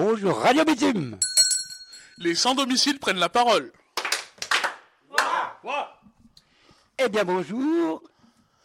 Bonjour 0.00 0.38
Radio 0.38 0.64
Bitume 0.64 1.18
Les 2.18 2.36
sans-domicile 2.36 3.00
prennent 3.00 3.18
la 3.18 3.28
parole. 3.28 3.72
Eh 6.96 7.08
bien 7.08 7.24
bonjour 7.24 8.04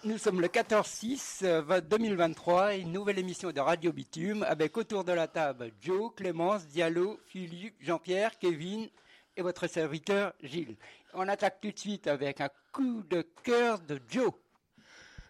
Nous 0.04 0.20
sommes 0.20 0.42
le 0.42 0.48
14-6 0.48 1.82
2023, 1.90 2.76
une 2.76 2.92
nouvelle 2.92 3.18
émission 3.18 3.52
de 3.52 3.60
Radio 3.60 3.92
Bitume 3.92 4.44
avec 4.44 4.78
autour 4.78 5.04
de 5.04 5.12
la 5.12 5.28
table 5.28 5.72
Joe, 5.82 6.12
Clémence, 6.16 6.68
Diallo, 6.68 7.20
Philippe, 7.26 7.78
Jean-Pierre, 7.80 8.38
Kevin 8.38 8.88
et 9.36 9.42
votre 9.42 9.66
serviteur 9.66 10.34
Gilles. 10.44 10.76
On 11.16 11.28
attaque 11.28 11.60
tout 11.62 11.72
de 11.72 11.80
suite 11.80 12.06
avec 12.06 12.42
un 12.42 12.50
coup 12.72 13.02
de 13.10 13.26
cœur 13.42 13.80
de 13.80 14.00
Joe. 14.08 14.32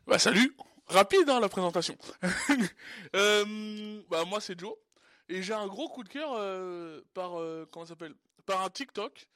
Bah 0.06 0.20
salut 0.20 0.54
Rapide 0.88 1.30
hein, 1.30 1.40
la 1.40 1.48
présentation. 1.48 1.96
Euh, 3.16 4.02
bah 4.10 4.26
moi 4.26 4.42
c'est 4.42 4.60
Joe 4.60 4.74
et 5.30 5.42
j'ai 5.42 5.54
un 5.54 5.68
gros 5.68 5.90
coup 5.90 6.04
de 6.04 6.10
cœur 6.10 6.34
euh, 6.34 7.02
par 7.14 7.40
euh, 7.40 7.68
comment 7.72 7.86
s'appelle? 7.86 8.16
Par 8.46 8.62
un 8.62 8.70
TikTok 8.70 9.28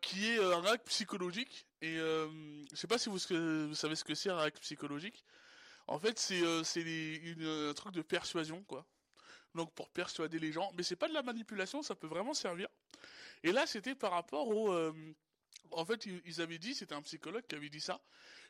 qui 0.00 0.30
est 0.30 0.38
un 0.38 0.64
hack 0.66 0.84
psychologique 0.84 1.66
et 1.82 1.96
je 1.96 2.76
sais 2.76 2.86
pas 2.86 2.96
si 2.96 3.08
vous, 3.08 3.18
savez 3.18 3.96
ce 3.96 4.04
que 4.04 4.14
c'est 4.14 4.30
un 4.30 4.38
hack 4.38 4.60
psychologique. 4.60 5.24
En 5.88 5.98
fait 5.98 6.16
c'est 6.18 6.42
c'est 6.62 6.84
un 7.40 7.74
truc 7.74 7.92
de 7.92 8.02
persuasion 8.02 8.62
quoi. 8.64 8.86
Donc 9.56 9.74
pour 9.74 9.90
persuader 9.90 10.38
les 10.38 10.52
gens, 10.52 10.70
mais 10.76 10.84
c'est 10.84 10.96
pas 10.96 11.08
de 11.08 11.12
la 11.12 11.22
manipulation, 11.22 11.82
ça 11.82 11.96
peut 11.96 12.06
vraiment 12.06 12.34
servir. 12.34 12.68
Et 13.42 13.50
là 13.50 13.66
c'était 13.66 13.96
par 13.96 14.12
rapport 14.12 14.46
au 14.48 14.72
en 15.72 15.84
fait, 15.84 16.06
ils 16.06 16.40
avaient 16.40 16.58
dit, 16.58 16.74
c'était 16.74 16.94
un 16.94 17.02
psychologue 17.02 17.44
qui 17.48 17.54
avait 17.54 17.68
dit 17.68 17.80
ça. 17.80 18.00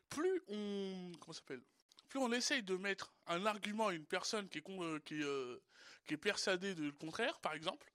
Plus 0.09 0.43
on, 0.49 1.13
comment 1.21 1.33
s'appelle? 1.33 1.63
Plus 2.09 2.19
on 2.19 2.33
essaye 2.33 2.63
de 2.63 2.77
mettre 2.77 3.13
un 3.27 3.47
argument 3.47 3.89
à 3.89 3.95
une 3.95 4.05
personne 4.05 4.49
qui 4.49 4.59
est, 4.59 4.69
euh, 4.69 5.01
euh, 5.13 5.61
qui 6.07 6.15
est 6.15 6.19
persuadée 6.19 6.75
de 6.75 6.85
le 6.85 6.93
contraire, 6.93 7.39
par 7.41 7.55
exemple, 7.55 7.91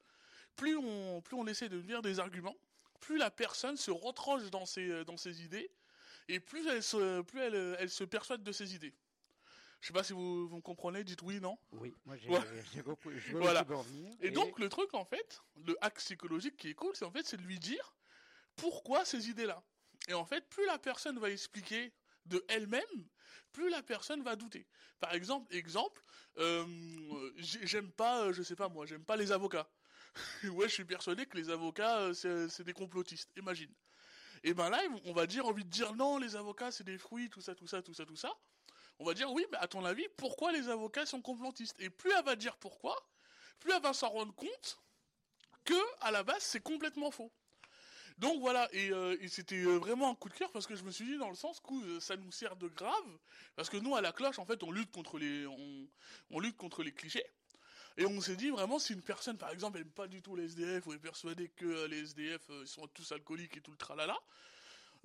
plus 0.55 0.75
on, 0.77 1.21
plus 1.21 1.35
on 1.35 1.47
essaie 1.47 1.69
de 1.69 1.79
dire 1.79 2.01
des 2.01 2.19
arguments, 2.19 2.55
plus 2.99 3.17
la 3.17 3.31
personne 3.31 3.77
se 3.77 3.91
retranche 3.91 4.49
dans 4.49 4.65
ses, 4.65 4.89
euh, 4.89 5.03
dans 5.05 5.17
ses 5.17 5.43
idées, 5.43 5.71
et 6.27 6.39
plus 6.39 6.67
elle 6.67 6.83
se, 6.83 7.21
plus 7.21 7.39
elle, 7.39 7.77
elle 7.79 7.89
se 7.89 8.03
persuade 8.03 8.43
de 8.43 8.51
ses 8.51 8.75
idées. 8.75 8.93
Je 9.81 9.87
sais 9.87 9.93
pas 9.93 10.03
si 10.03 10.11
vous, 10.11 10.47
vous 10.49 10.59
comprenez, 10.59 11.05
dites 11.05 11.21
oui, 11.21 11.39
non? 11.39 11.57
Oui, 11.71 11.95
moi 12.05 12.17
j'ai 12.17 12.27
voilà. 13.31 13.65
Et, 14.19 14.27
et 14.27 14.31
donc 14.31 14.59
le 14.59 14.67
truc 14.67 14.93
en 14.93 15.05
fait, 15.05 15.41
le 15.65 15.77
hack 15.79 15.95
psychologique 15.99 16.57
qui 16.57 16.69
est 16.69 16.73
cool, 16.73 16.93
c'est 16.95 17.05
en 17.05 17.11
fait 17.11 17.25
c'est 17.25 17.37
de 17.37 17.43
lui 17.43 17.59
dire 17.59 17.93
pourquoi 18.57 19.05
ces 19.05 19.29
idées-là? 19.29 19.63
Et 20.09 20.13
en 20.13 20.25
fait, 20.25 20.47
plus 20.49 20.65
la 20.65 20.77
personne 20.77 21.17
va 21.17 21.29
expliquer 21.29 21.93
de 22.25 22.43
elle-même, 22.49 23.07
plus 23.51 23.69
la 23.69 23.81
personne 23.81 24.21
va 24.23 24.35
douter. 24.35 24.67
Par 24.99 25.13
exemple, 25.13 25.53
exemple, 25.55 26.03
euh, 26.37 26.65
j'aime 27.37 27.91
pas, 27.91 28.25
euh, 28.25 28.33
je 28.33 28.43
sais 28.43 28.55
pas 28.55 28.69
moi, 28.69 28.85
j'aime 28.85 29.03
pas 29.03 29.15
les 29.15 29.31
avocats. 29.31 29.69
ouais, 30.43 30.67
je 30.67 30.73
suis 30.73 30.85
persuadé 30.85 31.25
que 31.25 31.37
les 31.37 31.49
avocats, 31.49 31.99
euh, 31.99 32.47
c'est 32.49 32.63
des 32.63 32.73
complotistes. 32.73 33.29
Imagine. 33.37 33.71
Et 34.43 34.53
ben 34.53 34.69
là, 34.69 34.81
on 35.05 35.13
va 35.13 35.27
dire, 35.27 35.45
envie 35.45 35.65
de 35.65 35.69
dire 35.69 35.93
non, 35.95 36.17
les 36.17 36.35
avocats, 36.35 36.71
c'est 36.71 36.83
des 36.83 36.97
fruits, 36.97 37.29
tout 37.29 37.41
ça, 37.41 37.55
tout 37.55 37.67
ça, 37.67 37.81
tout 37.81 37.93
ça, 37.93 38.05
tout 38.05 38.15
ça. 38.15 38.31
On 38.99 39.05
va 39.05 39.13
dire 39.13 39.31
oui, 39.31 39.45
mais 39.51 39.57
à 39.57 39.67
ton 39.67 39.83
avis, 39.85 40.07
pourquoi 40.17 40.51
les 40.51 40.69
avocats 40.69 41.05
sont 41.05 41.21
complotistes? 41.21 41.75
Et 41.79 41.89
plus 41.89 42.11
elle 42.11 42.25
va 42.25 42.35
dire 42.35 42.57
pourquoi, 42.57 42.95
plus 43.59 43.71
elle 43.71 43.81
va 43.81 43.93
s'en 43.93 44.09
rendre 44.09 44.33
compte 44.35 44.79
que 45.65 45.75
à 46.01 46.11
la 46.11 46.23
base, 46.23 46.41
c'est 46.41 46.61
complètement 46.61 47.11
faux. 47.11 47.31
Donc 48.19 48.41
voilà, 48.41 48.67
et, 48.73 48.91
euh, 48.91 49.15
c'était 49.29 49.63
euh, 49.63 49.77
vraiment 49.77 50.11
un 50.11 50.15
coup 50.15 50.27
de 50.27 50.33
cœur 50.33 50.51
parce 50.51 50.67
que 50.67 50.75
je 50.75 50.83
me 50.83 50.91
suis 50.91 51.05
dit 51.05 51.17
dans 51.17 51.29
le 51.29 51.35
sens 51.35 51.61
que 51.61 51.73
euh, 51.73 51.99
ça 52.01 52.17
nous 52.17 52.31
sert 52.33 52.57
de 52.57 52.67
grave, 52.67 53.17
parce 53.55 53.69
que 53.69 53.77
nous 53.77 53.95
à 53.95 54.01
la 54.01 54.11
cloche 54.11 54.39
en 54.39 54.45
fait 54.45 54.61
on 54.61 54.71
lutte 54.71 54.91
contre 54.91 55.17
les, 55.17 55.47
on, 55.47 56.39
lutte 56.39 56.57
contre 56.57 56.83
les 56.83 56.91
clichés. 56.91 57.23
Et 57.95 58.05
on 58.05 58.19
s'est 58.19 58.35
dit 58.35 58.49
vraiment 58.49 58.77
si 58.77 58.91
une 58.91 59.01
personne 59.01 59.37
par 59.37 59.51
exemple 59.51 59.77
n'aime 59.77 59.89
pas 59.89 60.07
du 60.07 60.21
tout 60.21 60.35
les 60.35 60.45
SDF 60.45 60.85
ou 60.87 60.93
est 60.93 60.99
persuadée 60.99 61.47
que 61.55 61.85
les 61.85 61.99
SDF 61.99 62.51
sont 62.65 62.87
tous 62.87 63.09
alcooliques 63.13 63.55
et 63.55 63.61
tout 63.61 63.71
le 63.71 63.77
tralala, 63.77 64.17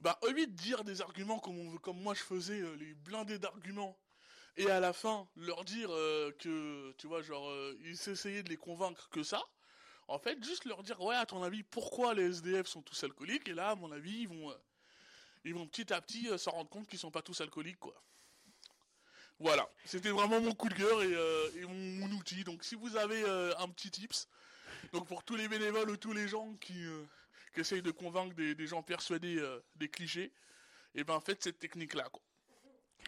bah 0.00 0.18
au 0.22 0.32
de 0.32 0.44
dire 0.46 0.82
des 0.82 1.00
arguments 1.00 1.38
comme, 1.38 1.58
on, 1.58 1.76
comme 1.76 2.02
moi 2.02 2.14
je 2.14 2.22
faisais, 2.22 2.62
les 2.78 2.94
blindés 2.94 3.38
d'arguments, 3.38 3.96
et 4.56 4.68
à 4.70 4.80
la 4.80 4.92
fin 4.92 5.28
leur 5.36 5.64
dire 5.64 5.88
que 6.40 6.92
tu 6.98 7.06
vois 7.06 7.22
genre 7.22 7.48
ils 7.84 7.96
s'essayaient 7.96 8.42
de 8.42 8.50
les 8.50 8.56
convaincre 8.56 9.08
que 9.10 9.22
ça, 9.22 9.40
en 10.08 10.18
fait, 10.18 10.42
juste 10.44 10.64
leur 10.64 10.82
dire, 10.82 11.00
ouais, 11.00 11.16
à 11.16 11.26
ton 11.26 11.42
avis, 11.42 11.62
pourquoi 11.62 12.14
les 12.14 12.24
SDF 12.24 12.66
sont 12.66 12.82
tous 12.82 13.04
alcooliques? 13.04 13.48
Et 13.48 13.54
là, 13.54 13.70
à 13.70 13.74
mon 13.74 13.90
avis, 13.92 14.22
ils 14.22 14.28
vont, 14.28 14.50
euh, 14.50 14.54
ils 15.44 15.54
vont 15.54 15.66
petit 15.66 15.92
à 15.92 16.00
petit 16.00 16.28
euh, 16.28 16.38
s'en 16.38 16.52
rendre 16.52 16.70
compte 16.70 16.86
qu'ils 16.86 16.98
sont 16.98 17.10
pas 17.10 17.22
tous 17.22 17.40
alcooliques, 17.40 17.80
quoi. 17.80 17.94
Voilà, 19.40 19.68
c'était 19.84 20.10
vraiment 20.10 20.40
mon 20.40 20.54
coup 20.54 20.68
de 20.68 20.74
cœur 20.74 21.02
et, 21.02 21.12
euh, 21.12 21.66
mon, 21.66 22.10
outil. 22.12 22.44
Donc, 22.44 22.62
si 22.62 22.76
vous 22.76 22.96
avez 22.96 23.24
un 23.58 23.68
petit 23.68 23.90
tips, 23.90 24.28
donc 24.92 25.08
pour 25.08 25.24
tous 25.24 25.34
les 25.34 25.48
bénévoles 25.48 25.90
ou 25.90 25.96
tous 25.96 26.12
les 26.12 26.28
gens 26.28 26.54
qui, 26.60 26.86
essayent 27.56 27.82
de 27.82 27.90
convaincre 27.90 28.34
des, 28.34 28.66
gens 28.66 28.82
persuadés 28.82 29.42
des 29.74 29.88
clichés, 29.88 30.32
et 30.96 31.00
eh 31.00 31.04
ben 31.04 31.18
faites 31.20 31.42
cette 31.42 31.58
technique-là, 31.58 32.08
quoi. 32.10 32.22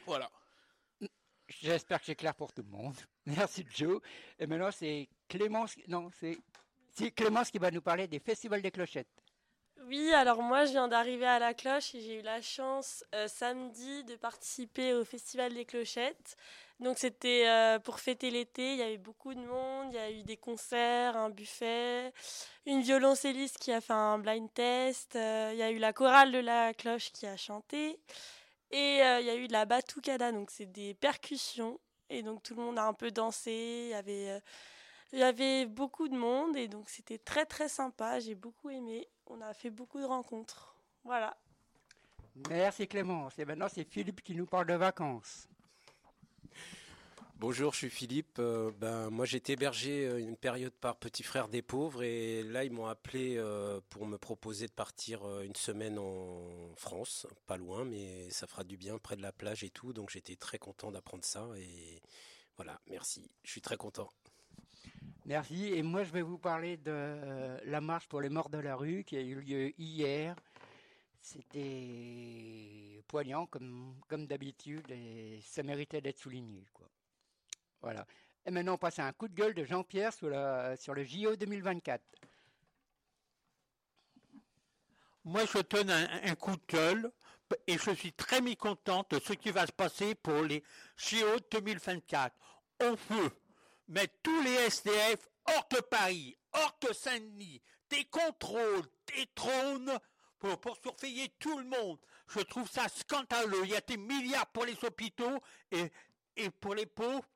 Voilà. 0.04 0.30
J'espère 1.48 2.00
que 2.00 2.06
c'est 2.06 2.16
clair 2.16 2.34
pour 2.34 2.52
tout 2.52 2.62
le 2.62 2.68
monde. 2.68 2.96
Merci 3.26 3.64
Joe. 3.70 4.00
Et 4.38 4.46
maintenant 4.46 4.72
c'est 4.72 5.08
Clémence, 5.28 5.76
non 5.86 6.10
c'est 6.18 6.38
c'est 6.96 7.10
Clémence 7.10 7.50
qui 7.50 7.58
va 7.58 7.70
nous 7.70 7.82
parler 7.82 8.06
des 8.06 8.18
festivals 8.18 8.62
des 8.62 8.70
clochettes. 8.70 9.22
Oui, 9.84 10.12
alors 10.14 10.42
moi 10.42 10.64
je 10.64 10.72
viens 10.72 10.88
d'arriver 10.88 11.26
à 11.26 11.38
la 11.38 11.54
cloche 11.54 11.94
et 11.94 12.00
j'ai 12.00 12.18
eu 12.18 12.22
la 12.22 12.40
chance 12.40 13.04
euh, 13.14 13.28
samedi 13.28 14.02
de 14.04 14.16
participer 14.16 14.94
au 14.94 15.04
festival 15.04 15.52
des 15.54 15.64
clochettes. 15.64 16.36
Donc 16.80 16.98
c'était 16.98 17.46
euh, 17.46 17.78
pour 17.78 18.00
fêter 18.00 18.30
l'été, 18.30 18.72
il 18.72 18.78
y 18.78 18.82
avait 18.82 18.96
beaucoup 18.96 19.34
de 19.34 19.40
monde, 19.40 19.92
il 19.92 19.96
y 19.96 19.98
a 19.98 20.10
eu 20.10 20.22
des 20.22 20.36
concerts, 20.36 21.16
un 21.16 21.30
buffet, 21.30 22.12
une 22.64 22.80
violoncelliste 22.80 23.58
qui 23.58 23.72
a 23.72 23.80
fait 23.80 23.92
un 23.92 24.18
blind 24.18 24.52
test, 24.52 25.14
euh, 25.16 25.50
il 25.52 25.58
y 25.58 25.62
a 25.62 25.70
eu 25.70 25.78
la 25.78 25.92
chorale 25.92 26.32
de 26.32 26.38
la 26.38 26.74
cloche 26.74 27.12
qui 27.12 27.26
a 27.26 27.36
chanté 27.36 28.00
et 28.70 28.96
il 28.96 29.26
y 29.26 29.30
a 29.30 29.36
eu 29.36 29.46
de 29.46 29.52
la 29.52 29.64
batucada, 29.66 30.32
donc 30.32 30.50
c'est 30.50 30.66
des 30.66 30.94
percussions 30.94 31.78
et 32.10 32.22
donc 32.22 32.42
tout 32.42 32.54
le 32.54 32.62
monde 32.62 32.78
a 32.78 32.84
un 32.84 32.94
peu 32.94 33.10
dansé, 33.12 33.52
il 33.52 33.90
y 33.90 33.94
avait 33.94 34.42
il 35.12 35.18
y 35.18 35.22
avait 35.22 35.66
beaucoup 35.66 36.08
de 36.08 36.16
monde 36.16 36.56
et 36.56 36.68
donc 36.68 36.88
c'était 36.88 37.18
très 37.18 37.46
très 37.46 37.68
sympa. 37.68 38.20
J'ai 38.20 38.34
beaucoup 38.34 38.70
aimé. 38.70 39.08
On 39.26 39.40
a 39.40 39.54
fait 39.54 39.70
beaucoup 39.70 40.00
de 40.00 40.04
rencontres. 40.04 40.76
Voilà. 41.04 41.36
Merci 42.48 42.86
Clémence. 42.86 43.38
Et 43.38 43.44
maintenant 43.44 43.68
c'est 43.68 43.84
Philippe 43.84 44.22
qui 44.22 44.34
nous 44.34 44.46
parle 44.46 44.66
de 44.66 44.74
vacances. 44.74 45.48
Bonjour, 47.38 47.74
je 47.74 47.78
suis 47.80 47.90
Philippe. 47.90 48.38
Euh, 48.38 48.70
ben, 48.78 49.10
moi, 49.10 49.26
j'étais 49.26 49.52
hébergé 49.52 50.06
euh, 50.06 50.18
une 50.18 50.38
période 50.38 50.72
par 50.72 50.96
Petit 50.96 51.22
Frère 51.22 51.48
des 51.48 51.60
Pauvres 51.60 52.02
et 52.02 52.42
là, 52.42 52.64
ils 52.64 52.72
m'ont 52.72 52.86
appelé 52.86 53.36
euh, 53.36 53.78
pour 53.90 54.06
me 54.06 54.16
proposer 54.16 54.66
de 54.66 54.72
partir 54.72 55.20
une 55.42 55.54
semaine 55.54 55.98
en 55.98 56.74
France, 56.76 57.26
pas 57.46 57.58
loin, 57.58 57.84
mais 57.84 58.30
ça 58.30 58.46
fera 58.46 58.64
du 58.64 58.78
bien 58.78 58.96
près 58.96 59.16
de 59.16 59.22
la 59.22 59.32
plage 59.32 59.64
et 59.64 59.70
tout. 59.70 59.92
Donc, 59.92 60.08
j'étais 60.08 60.36
très 60.36 60.58
content 60.58 60.90
d'apprendre 60.90 61.26
ça 61.26 61.46
et 61.58 62.00
voilà, 62.56 62.80
merci. 62.88 63.30
Je 63.42 63.50
suis 63.50 63.60
très 63.60 63.76
content. 63.76 64.08
Merci. 65.24 65.72
Et 65.74 65.82
moi, 65.82 66.04
je 66.04 66.12
vais 66.12 66.22
vous 66.22 66.38
parler 66.38 66.76
de 66.76 66.92
euh, 66.92 67.58
la 67.64 67.80
marche 67.80 68.08
pour 68.08 68.20
les 68.20 68.28
morts 68.28 68.48
de 68.48 68.58
la 68.58 68.76
rue 68.76 69.04
qui 69.04 69.16
a 69.16 69.20
eu 69.20 69.40
lieu 69.40 69.72
hier. 69.78 70.36
C'était 71.20 73.02
poignant 73.08 73.46
comme, 73.46 73.96
comme 74.08 74.26
d'habitude 74.26 74.88
et 74.90 75.40
ça 75.42 75.62
méritait 75.62 76.00
d'être 76.00 76.18
souligné. 76.18 76.64
Voilà. 77.82 78.06
Et 78.44 78.52
maintenant, 78.52 78.74
on 78.74 78.78
passe 78.78 79.00
à 79.00 79.06
un 79.06 79.12
coup 79.12 79.26
de 79.26 79.34
gueule 79.34 79.54
de 79.54 79.64
Jean-Pierre 79.64 80.12
sur, 80.12 80.30
sur 80.78 80.94
le 80.94 81.04
JO 81.04 81.34
2024. 81.34 82.00
Moi, 85.24 85.42
je 85.44 85.58
donne 85.58 85.90
un, 85.90 86.34
coup 86.36 86.52
de 86.52 86.62
gueule 86.68 87.10
et 87.66 87.76
je 87.76 87.90
suis 87.90 88.12
très 88.12 88.40
mécontente 88.40 89.10
de 89.10 89.18
ce 89.18 89.32
qui 89.32 89.50
va 89.50 89.66
se 89.66 89.72
passer 89.72 90.14
pour 90.14 90.42
les 90.42 90.62
JO 90.96 91.40
2024. 91.50 92.32
On 92.80 92.94
veut 92.94 93.32
mais 93.88 94.08
tous 94.22 94.42
les 94.42 94.54
SDF 94.54 95.28
hors 95.46 95.68
de 95.70 95.80
Paris, 95.80 96.36
hors 96.52 96.76
de 96.80 96.92
Saint-Denis, 96.92 97.62
des 97.88 98.04
contrôles, 98.06 98.86
des 99.06 99.26
trônes 99.34 99.98
pour, 100.38 100.76
surveiller 100.82 101.28
tout 101.38 101.58
le 101.58 101.64
monde. 101.64 101.98
Je 102.28 102.40
trouve 102.40 102.68
ça 102.68 102.88
scandaleux. 102.88 103.64
Il 103.64 103.70
y 103.70 103.76
a 103.76 103.80
des 103.80 103.96
milliards 103.96 104.46
pour 104.48 104.64
les 104.64 104.76
hôpitaux 104.84 105.40
et, 105.70 106.50
pour 106.60 106.74
les 106.74 106.86
pauvres, 106.86 107.28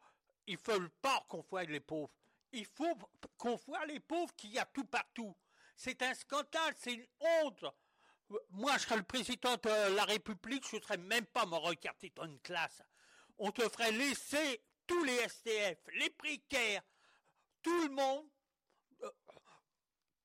il 0.46 0.54
ne 0.54 0.58
faut 0.58 0.88
pas 1.00 1.24
qu'on 1.28 1.42
voit 1.42 1.64
les 1.64 1.80
pauvres. 1.80 2.10
Il 2.52 2.66
faut 2.66 2.98
qu'on 3.38 3.56
voit 3.56 3.86
les 3.86 4.00
pauvres 4.00 4.34
qu'il 4.36 4.50
y 4.50 4.58
a 4.58 4.66
tout 4.66 4.84
partout. 4.84 5.36
C'est 5.76 6.02
un 6.02 6.14
scandale, 6.14 6.74
c'est 6.76 6.94
une 6.94 7.06
honte. 7.20 7.64
Moi, 8.50 8.76
je 8.76 8.82
serais 8.82 8.96
le 8.96 9.02
président 9.02 9.54
de 9.56 9.94
la 9.94 10.04
République, 10.04 10.66
je 10.68 10.76
ne 10.76 10.80
serais 10.82 10.98
même 10.98 11.26
pas 11.26 11.46
me 11.46 11.56
regarder 11.56 12.12
dans 12.14 12.24
une 12.24 12.40
classe. 12.40 12.82
On 13.38 13.50
te 13.50 13.66
ferait 13.68 13.92
laisser 13.92 14.60
tous 14.90 15.04
les 15.04 15.28
STF, 15.28 15.78
les 15.94 16.10
précaires, 16.10 16.82
tout 17.62 17.82
le 17.84 17.90
monde, 17.90 18.26
euh, 19.04 19.10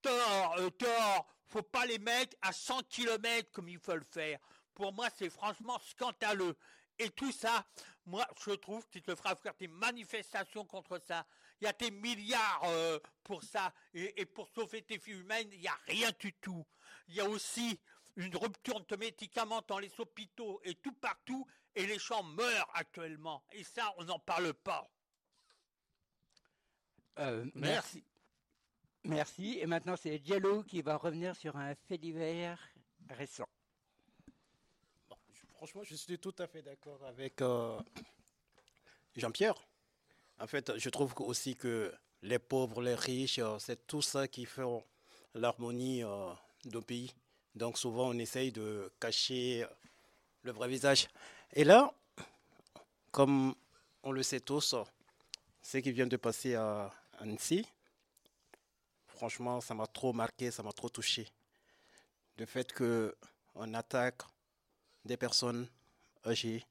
tort, 0.01 0.56
euh, 0.57 0.69
tort, 0.71 1.27
faut 1.45 1.62
pas 1.62 1.85
les 1.85 2.00
mettre 2.00 2.35
à 2.41 2.51
100 2.51 2.81
km 2.89 3.51
comme 3.51 3.69
il 3.69 3.77
faut 3.77 3.94
le 3.94 4.03
faire. 4.03 4.39
Pour 4.73 4.91
moi, 4.91 5.07
c'est 5.15 5.29
franchement 5.29 5.77
scandaleux. 5.79 6.57
Et 6.97 7.12
tout 7.12 7.31
ça, 7.31 7.63
moi, 8.07 8.27
je 8.44 8.51
trouve 8.53 8.88
qu'il 8.89 9.03
te 9.03 9.13
fera 9.13 9.35
faire 9.35 9.53
des 9.53 9.67
manifestations 9.67 10.65
contre 10.65 11.00
ça. 11.06 11.27
Il 11.62 11.65
y 11.65 11.67
a 11.67 11.73
des 11.73 11.91
milliards 11.91 12.63
euh, 12.63 13.00
pour 13.23 13.44
ça. 13.44 13.71
Et, 13.94 14.25
pour 14.25 14.50
sauver 14.50 14.81
tes 14.81 14.97
filles 14.97 15.19
humaines, 15.19 15.50
il 15.51 15.59
n'y 15.59 15.67
a 15.67 15.77
rien 15.85 16.09
du 16.19 16.33
tout. 16.33 16.65
Il 17.07 17.15
y 17.15 17.21
a 17.21 17.29
aussi 17.29 17.79
une 18.15 18.35
rupture 18.35 18.83
de 18.83 18.95
médicaments 18.95 19.62
dans 19.67 19.77
les 19.77 19.91
hôpitaux 20.00 20.59
et 20.63 20.73
tout 20.73 20.94
partout. 20.94 21.45
Et 21.75 21.86
les 21.86 22.00
gens 22.00 22.24
meurent 22.24 22.69
actuellement. 22.74 23.44
Et 23.51 23.63
ça, 23.63 23.94
on 23.98 24.06
n'en 24.06 24.19
parle 24.19 24.54
pas. 24.54 24.89
Euh, 27.19 27.45
merci. 27.54 28.04
Merci. 29.04 29.60
Et 29.60 29.66
maintenant, 29.66 29.95
c'est 29.95 30.18
Diallo 30.19 30.63
qui 30.63 30.81
va 30.81 30.98
revenir 30.98 31.36
sur 31.36 31.56
un 31.56 31.75
fait 31.75 31.98
divers 31.98 32.60
récent. 33.10 33.48
franchement, 35.54 35.83
je 35.83 35.95
suis 35.95 36.18
tout 36.18 36.36
à 36.39 36.48
fait 36.48 36.62
d'accord 36.62 37.04
avec 37.06 37.42
euh, 37.42 37.80
Jean-Pierre. 39.16 39.56
En 40.39 40.48
fait, 40.48 40.77
je 40.77 40.89
trouve 40.89 41.13
aussi 41.19 41.56
que 41.56 41.94
les 42.22 42.39
pauvres, 42.39 42.81
les 42.81 42.95
riches, 42.95 43.39
euh, 43.39 43.60
c'est 43.60 43.86
tout 43.86 44.01
ça 44.01 44.27
qui 44.27 44.45
fait 44.45 44.63
l'harmonie 45.33 46.04
d'un 46.66 46.81
pays. 46.81 47.13
Donc 47.54 47.77
souvent, 47.77 48.10
on 48.10 48.18
essaye 48.18 48.51
de 48.51 48.92
cacher 49.00 49.66
le 50.42 50.51
vrai 50.51 50.68
visage. 50.68 51.07
Et 51.53 51.63
là, 51.63 51.94
comme 53.12 53.56
on 54.03 54.12
le 54.12 54.24
sait 54.24 54.39
tous, 54.39 54.75
ce 55.62 55.77
qui 55.77 55.92
vient 55.92 56.07
de 56.07 56.18
passer 56.18 56.56
à 56.56 56.92
Annecy, 57.19 57.65
franchement, 59.07 59.62
ça 59.62 59.74
m'a 59.74 59.88
trop 59.88 60.13
marqué, 60.13 60.51
ça 60.51 60.63
m'a 60.63 60.74
trop 60.74 60.89
touché. 60.89 61.27
Le 62.38 62.45
fait 62.45 62.74
qu'on 62.74 63.74
attaque 63.74 64.21
des 65.06 65.18
personnes 65.18 65.68
âgées, 66.25 66.65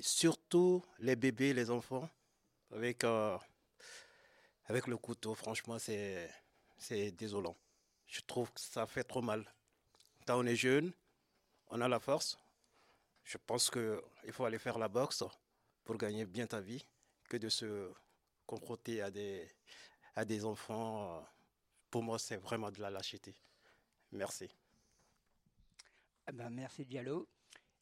surtout 0.00 0.82
les 0.98 1.16
bébés, 1.16 1.52
les 1.52 1.70
enfants, 1.70 2.08
avec, 2.72 3.04
euh, 3.04 3.36
avec 4.66 4.86
le 4.86 4.96
couteau, 4.96 5.34
franchement, 5.34 5.78
c'est 5.78 7.10
désolant. 7.12 7.56
Je 8.06 8.20
trouve 8.22 8.50
que 8.52 8.60
ça 8.60 8.86
fait 8.86 9.04
trop 9.04 9.22
mal. 9.22 9.44
Quand 10.26 10.38
on 10.38 10.46
est 10.46 10.56
jeune, 10.56 10.92
on 11.68 11.80
a 11.80 11.88
la 11.88 12.00
force. 12.00 12.38
Je 13.24 13.38
pense 13.38 13.70
qu'il 13.70 14.32
faut 14.32 14.44
aller 14.44 14.58
faire 14.58 14.78
la 14.78 14.88
boxe 14.88 15.24
pour 15.82 15.96
gagner 15.96 16.26
bien 16.26 16.46
ta 16.46 16.60
vie 16.60 16.84
que 17.28 17.36
de 17.36 17.48
se 17.48 17.90
confronter 18.46 19.00
à 19.02 19.10
des, 19.10 19.48
à 20.14 20.24
des 20.24 20.44
enfants, 20.44 21.26
pour 21.90 22.02
moi, 22.02 22.18
c'est 22.18 22.36
vraiment 22.36 22.70
de 22.70 22.80
la 22.80 22.90
lâcheté. 22.90 23.34
Merci. 24.12 24.48
Eh 26.28 26.32
ben, 26.32 26.50
merci 26.50 26.84
Diallo. 26.84 27.28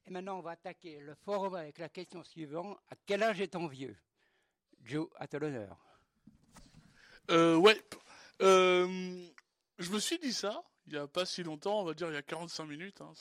Et 0.04 0.10
maintenant, 0.10 0.38
on 0.38 0.42
va 0.42 0.52
attaquer 0.52 1.00
le 1.00 1.14
forum 1.14 1.54
avec 1.54 1.78
la 1.78 1.88
question 1.88 2.22
suivante. 2.24 2.78
À 2.90 2.94
quel 3.06 3.22
âge 3.22 3.40
est-on 3.40 3.66
vieux? 3.66 3.96
Joe, 4.82 5.08
à 5.16 5.28
ton 5.28 5.42
honneur. 5.42 5.78
Euh, 7.30 7.56
ouais. 7.56 7.80
Euh, 8.40 9.28
je 9.78 9.90
me 9.92 9.98
suis 10.00 10.18
dit 10.18 10.32
ça 10.32 10.64
il 10.86 10.94
n'y 10.94 10.98
a 10.98 11.06
pas 11.06 11.24
si 11.24 11.42
longtemps, 11.42 11.80
on 11.80 11.84
va 11.84 11.94
dire 11.94 12.08
il 12.08 12.14
y 12.14 12.16
a 12.16 12.22
45 12.22 12.64
minutes, 12.66 13.00
hein, 13.00 13.12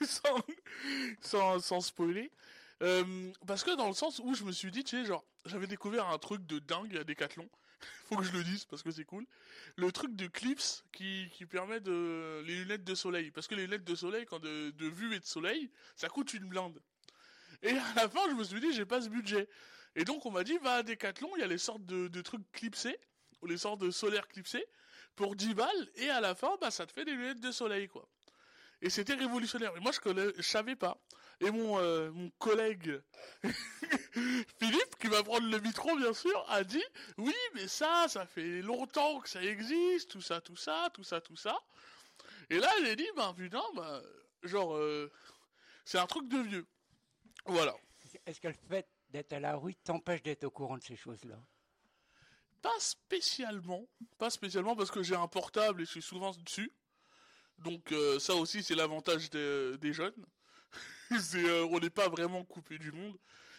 sans, 1.60 1.80
spoiler. 1.80 2.30
Euh, 2.82 3.32
parce 3.46 3.64
que 3.64 3.76
dans 3.76 3.88
le 3.88 3.94
sens 3.94 4.20
où 4.22 4.34
je 4.34 4.44
me 4.44 4.52
suis 4.52 4.70
dit, 4.70 4.84
tu 4.84 4.96
sais, 4.96 5.04
genre, 5.04 5.24
j'avais 5.44 5.66
découvert 5.66 6.08
un 6.08 6.18
truc 6.18 6.46
de 6.46 6.58
dingue 6.58 6.96
à 6.96 7.04
Decathlon. 7.04 7.48
faut 8.08 8.16
que 8.16 8.24
je 8.24 8.32
le 8.32 8.42
dise 8.42 8.64
parce 8.64 8.82
que 8.82 8.90
c'est 8.90 9.04
cool. 9.04 9.26
Le 9.76 9.92
truc 9.92 10.16
de 10.16 10.26
clips 10.26 10.82
qui, 10.92 11.28
qui 11.32 11.46
permet 11.46 11.80
de 11.80 12.42
les 12.44 12.56
lunettes 12.56 12.84
de 12.84 12.94
soleil. 12.94 13.30
Parce 13.30 13.46
que 13.46 13.54
les 13.54 13.64
lunettes 13.64 13.84
de 13.84 13.94
soleil, 13.94 14.26
quand 14.26 14.40
de, 14.40 14.70
de 14.70 14.86
vue 14.86 15.14
et 15.14 15.20
de 15.20 15.24
soleil, 15.24 15.70
ça 15.94 16.08
coûte 16.08 16.34
une 16.34 16.48
blinde. 16.48 16.80
Et 17.62 17.70
à 17.70 17.94
la 17.94 18.08
fin, 18.08 18.20
je 18.28 18.34
me 18.34 18.44
suis 18.44 18.60
dit, 18.60 18.72
j'ai 18.72 18.86
pas 18.86 19.00
ce 19.00 19.08
budget. 19.08 19.48
Et 19.94 20.04
donc, 20.04 20.26
on 20.26 20.30
m'a 20.30 20.44
dit, 20.44 20.58
va 20.58 20.74
à 20.74 20.82
Decathlon, 20.82 21.30
il 21.36 21.40
y 21.40 21.44
a 21.44 21.48
les 21.48 21.58
sortes 21.58 21.84
de, 21.84 22.08
de 22.08 22.22
trucs 22.22 22.50
clipsés, 22.52 22.98
ou 23.42 23.46
les 23.46 23.58
sortes 23.58 23.80
de 23.80 23.90
solaires 23.90 24.28
clipsés, 24.28 24.66
pour 25.18 25.34
10 25.34 25.54
balles, 25.54 25.88
et 25.96 26.08
à 26.10 26.20
la 26.20 26.36
fin, 26.36 26.56
bah, 26.60 26.70
ça 26.70 26.86
te 26.86 26.92
fait 26.92 27.04
des 27.04 27.10
lunettes 27.10 27.40
de 27.40 27.50
soleil, 27.50 27.88
quoi. 27.88 28.08
Et 28.80 28.88
c'était 28.88 29.14
révolutionnaire. 29.14 29.72
Mais 29.74 29.80
moi, 29.80 29.90
je, 29.90 30.08
ne 30.10 30.32
je 30.36 30.42
savais 30.42 30.76
pas. 30.76 30.96
Et 31.40 31.50
mon, 31.50 31.76
euh, 31.80 32.12
mon 32.12 32.30
collègue 32.38 33.00
Philippe, 34.60 34.96
qui 35.00 35.08
va 35.08 35.24
prendre 35.24 35.50
le 35.50 35.58
micro, 35.58 35.96
bien 35.96 36.12
sûr, 36.12 36.46
a 36.48 36.62
dit 36.62 36.84
Oui, 37.16 37.34
mais 37.54 37.66
ça, 37.66 38.06
ça 38.06 38.26
fait 38.26 38.62
longtemps 38.62 39.18
que 39.18 39.28
ça 39.28 39.42
existe, 39.42 40.10
tout 40.12 40.20
ça, 40.20 40.40
tout 40.40 40.54
ça, 40.54 40.88
tout 40.94 41.02
ça, 41.02 41.20
tout 41.20 41.36
ça. 41.36 41.58
Et 42.48 42.58
là, 42.58 42.70
j'ai 42.84 42.94
dit 42.94 43.08
Ben 43.16 43.34
putain, 43.34 43.62
bah, 43.74 44.00
genre, 44.44 44.76
euh, 44.76 45.10
c'est 45.84 45.98
un 45.98 46.06
truc 46.06 46.28
de 46.28 46.38
vieux. 46.38 46.66
Voilà. 47.46 47.74
Est-ce 48.24 48.40
que 48.40 48.48
le 48.48 48.54
fait 48.68 48.86
d'être 49.10 49.32
à 49.32 49.40
la 49.40 49.56
rue 49.56 49.74
t'empêche 49.74 50.22
d'être 50.22 50.44
au 50.44 50.50
courant 50.50 50.78
de 50.78 50.84
ces 50.84 50.96
choses-là? 50.96 51.40
Pas 52.62 52.78
spécialement. 52.80 53.86
Pas 54.18 54.30
spécialement 54.30 54.74
parce 54.74 54.90
que 54.90 55.02
j'ai 55.02 55.14
un 55.14 55.28
portable 55.28 55.82
et 55.82 55.84
je 55.84 55.90
suis 55.90 56.02
souvent 56.02 56.32
dessus. 56.32 56.72
Donc 57.58 57.92
euh, 57.92 58.18
ça 58.18 58.34
aussi, 58.34 58.62
c'est 58.62 58.74
l'avantage 58.74 59.30
des 59.30 59.92
jeunes. 59.92 60.14
Euh, 61.34 61.66
on 61.70 61.80
n'est 61.80 61.88
pas 61.88 62.10
vraiment 62.10 62.44
coupé 62.44 62.76
du 62.76 62.92
monde. 62.92 63.16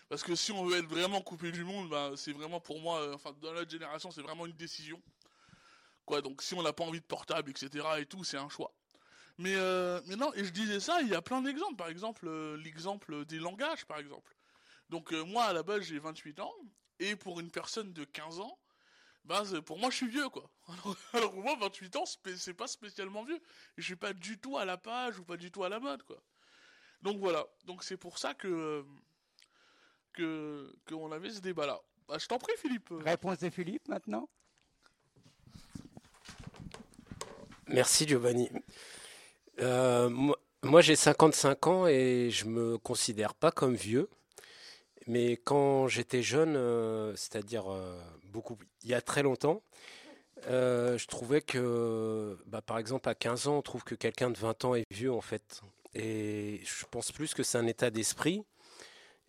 Parce 0.08 0.22
que 0.22 0.36
si 0.36 0.52
on 0.52 0.66
veut 0.66 0.78
être 0.78 0.88
vraiment 0.88 1.20
coupé 1.20 1.52
du 1.52 1.64
monde, 1.64 1.90
bah, 1.90 2.12
c'est 2.16 2.32
vraiment 2.32 2.60
pour 2.60 2.80
moi, 2.80 3.02
euh, 3.02 3.16
enfin 3.16 3.36
dans 3.42 3.52
notre 3.52 3.72
génération, 3.72 4.12
c'est 4.12 4.22
vraiment 4.22 4.46
une 4.46 4.56
décision. 4.56 5.02
Quoi, 6.06 6.22
donc 6.22 6.44
si 6.44 6.54
on 6.54 6.62
n'a 6.62 6.74
pas 6.74 6.84
envie 6.84 7.00
de 7.00 7.06
portable, 7.06 7.50
etc. 7.50 7.88
et 7.98 8.06
tout, 8.06 8.24
c'est 8.24 8.38
un 8.38 8.50
choix. 8.50 8.72
Mais, 9.40 9.56
mais 10.06 10.16
non, 10.16 10.32
et 10.36 10.44
je 10.44 10.52
disais 10.52 10.80
ça, 10.80 11.02
il 11.02 11.08
y 11.08 11.16
a 11.16 11.24
plein 11.24 11.42
d'exemples. 11.42 11.76
Par 11.76 11.88
exemple, 11.88 12.30
l'exemple 12.58 13.26
des 13.26 13.40
langages, 13.40 13.84
par 13.86 13.98
exemple. 13.98 14.36
Donc 14.90 15.12
moi, 15.12 15.46
à 15.46 15.54
la 15.54 15.64
base, 15.64 15.82
j'ai 15.82 15.98
28 15.98 16.42
ans, 16.42 16.54
et 17.00 17.16
pour 17.16 17.40
une 17.40 17.50
personne 17.50 17.94
de 17.94 18.04
15 18.04 18.42
ans, 18.42 18.60
bah, 19.26 19.44
pour 19.66 19.78
moi, 19.78 19.90
je 19.90 19.98
suis 19.98 20.08
vieux, 20.08 20.30
quoi. 20.30 20.50
Alors, 21.14 21.32
pour 21.32 21.44
moi, 21.44 21.56
28 21.60 21.96
ans, 21.98 22.06
c'est 22.06 22.54
pas 22.54 22.68
spécialement 22.68 23.24
vieux. 23.24 23.40
Je 23.78 23.84
suis 23.84 23.96
pas 23.96 24.14
du 24.14 24.40
tout 24.40 24.58
à 24.58 24.66
la 24.66 24.78
page 24.78 25.20
ou 25.20 25.24
pas 25.24 25.38
du 25.38 25.52
tout 25.52 25.64
à 25.64 25.70
la 25.70 25.80
mode, 25.80 26.04
quoi. 26.04 26.22
Donc 27.02 27.20
voilà. 27.20 27.46
Donc 27.66 27.84
c'est 27.84 27.98
pour 27.98 28.18
ça 28.18 28.34
que 28.34 28.84
que 30.14 30.76
qu'on 30.88 31.12
avait 31.12 31.30
ce 31.30 31.40
débat-là. 31.40 31.80
Bah, 32.08 32.18
je 32.18 32.26
t'en 32.28 32.40
prie, 32.40 32.54
Philippe. 32.58 32.90
Réponse 32.92 33.40
de 33.40 33.50
Philippe 33.50 33.88
maintenant. 33.88 34.28
Merci 37.68 38.08
Giovanni. 38.08 38.50
Euh, 39.60 40.10
moi, 40.64 40.82
j'ai 40.82 40.96
55 40.96 41.68
ans 41.68 41.88
et 41.88 42.30
je 42.32 42.46
me 42.46 42.78
considère 42.78 43.36
pas 43.36 43.52
comme 43.52 43.76
vieux. 43.76 44.10
Mais 45.10 45.34
quand 45.38 45.88
j'étais 45.88 46.22
jeune, 46.22 46.56
euh, 46.56 47.16
c'est-à-dire 47.16 47.72
euh, 47.72 48.00
beaucoup, 48.32 48.58
il 48.84 48.90
y 48.90 48.94
a 48.94 49.02
très 49.02 49.24
longtemps, 49.24 49.62
je 50.48 51.06
trouvais 51.08 51.42
que, 51.42 52.38
bah, 52.46 52.62
par 52.62 52.78
exemple, 52.78 53.10
à 53.10 53.16
15 53.16 53.48
ans, 53.48 53.58
on 53.58 53.62
trouve 53.62 53.84
que 53.84 53.96
quelqu'un 53.96 54.30
de 54.30 54.38
20 54.38 54.66
ans 54.66 54.76
est 54.76 54.86
vieux 54.92 55.12
en 55.12 55.22
fait. 55.22 55.62
Et 55.94 56.62
je 56.64 56.86
pense 56.90 57.12
plus 57.12 57.34
que 57.34 57.44
c'est 57.44 57.58
un 57.58 57.68
état 57.68 57.90
d'esprit 57.90 58.46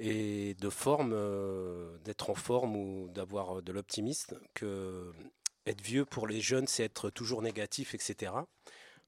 et 0.01 0.55
de 0.55 0.71
forme, 0.71 1.13
euh, 1.15 1.99
d'être 2.05 2.31
en 2.31 2.35
forme 2.35 2.75
ou 2.75 3.09
d'avoir 3.11 3.59
euh, 3.59 3.63
de 3.63 3.71
l'optimisme, 3.71 4.41
que 4.55 5.13
être 5.67 5.83
vieux 5.83 6.07
pour 6.07 6.27
les 6.27 6.41
jeunes, 6.41 6.67
c'est 6.67 6.85
être 6.85 7.11
toujours 7.11 7.43
négatif, 7.43 7.95
etc. 7.95 8.33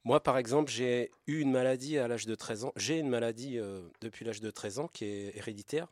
Moi, 0.05 0.23
par 0.23 0.37
exemple, 0.37 0.71
j'ai 0.71 1.11
eu 1.27 1.41
une 1.41 1.51
maladie 1.51 1.99
à 1.99 2.09
l'âge 2.09 2.27
de 2.27 2.35
13 2.35 2.65
ans. 2.67 2.73
J'ai 2.77 2.99
une 2.99 3.09
maladie 3.09 3.59
euh, 3.59 3.81
depuis 4.03 4.25
l'âge 4.25 4.41
de 4.41 4.51
13 4.51 4.81
ans 4.81 4.89
qui 4.89 5.07
est 5.07 5.37
héréditaire. 5.37 5.89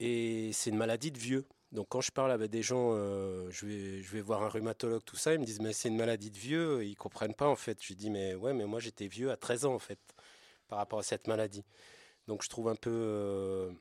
Et 0.00 0.50
c'est 0.52 0.70
une 0.70 0.76
maladie 0.76 1.10
de 1.10 1.18
vieux. 1.18 1.46
Donc 1.72 1.88
quand 1.88 2.00
je 2.00 2.12
parle 2.12 2.30
avec 2.30 2.50
des 2.50 2.62
gens, 2.62 2.92
je, 2.92 3.66
vais, 3.66 4.02
je 4.02 4.12
vais 4.12 4.20
voir 4.20 4.42
un 4.42 4.48
rhumatologue, 4.48 5.02
tout 5.04 5.16
ça, 5.16 5.34
ils 5.34 5.40
me 5.40 5.44
disent 5.44 5.60
mais 5.60 5.72
c'est 5.72 5.88
une 5.88 5.96
maladie 5.96 6.30
de 6.30 6.38
vieux, 6.38 6.84
ils 6.84 6.94
comprennent 6.94 7.34
pas 7.34 7.48
en 7.48 7.56
fait. 7.56 7.82
Je 7.82 7.92
dis 7.94 8.08
mais 8.08 8.34
ouais 8.34 8.54
mais 8.54 8.66
moi 8.66 8.78
j'étais 8.80 9.08
vieux 9.08 9.30
à 9.30 9.36
13 9.36 9.66
ans 9.66 9.74
en 9.74 9.78
fait 9.78 9.98
par 10.68 10.78
rapport 10.78 10.98
à 10.98 11.02
cette 11.02 11.26
maladie. 11.26 11.64
Donc 12.26 12.42
je 12.42 12.48
trouve 12.48 12.68
un 12.68 12.74
peu, 12.74 12.90
euh, 12.90 13.72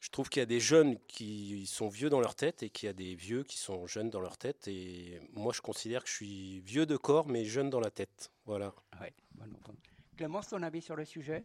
je 0.00 0.10
trouve 0.10 0.28
qu'il 0.28 0.40
y 0.40 0.42
a 0.42 0.46
des 0.46 0.60
jeunes 0.60 0.98
qui 1.06 1.66
sont 1.66 1.88
vieux 1.88 2.10
dans 2.10 2.20
leur 2.20 2.34
tête 2.34 2.62
et 2.62 2.70
qu'il 2.70 2.86
y 2.86 2.90
a 2.90 2.92
des 2.92 3.14
vieux 3.14 3.42
qui 3.44 3.58
sont 3.58 3.86
jeunes 3.86 4.10
dans 4.10 4.20
leur 4.20 4.36
tête. 4.36 4.68
Et 4.68 5.20
moi, 5.32 5.52
je 5.54 5.60
considère 5.60 6.04
que 6.04 6.10
je 6.10 6.14
suis 6.14 6.60
vieux 6.60 6.86
de 6.86 6.96
corps 6.96 7.28
mais 7.28 7.44
jeune 7.44 7.70
dans 7.70 7.80
la 7.80 7.90
tête. 7.90 8.30
Voilà. 8.44 8.74
Ouais, 9.00 9.14
Clémence, 10.16 10.48
ton 10.48 10.62
avis 10.62 10.82
sur 10.82 10.96
le 10.96 11.04
sujet? 11.04 11.44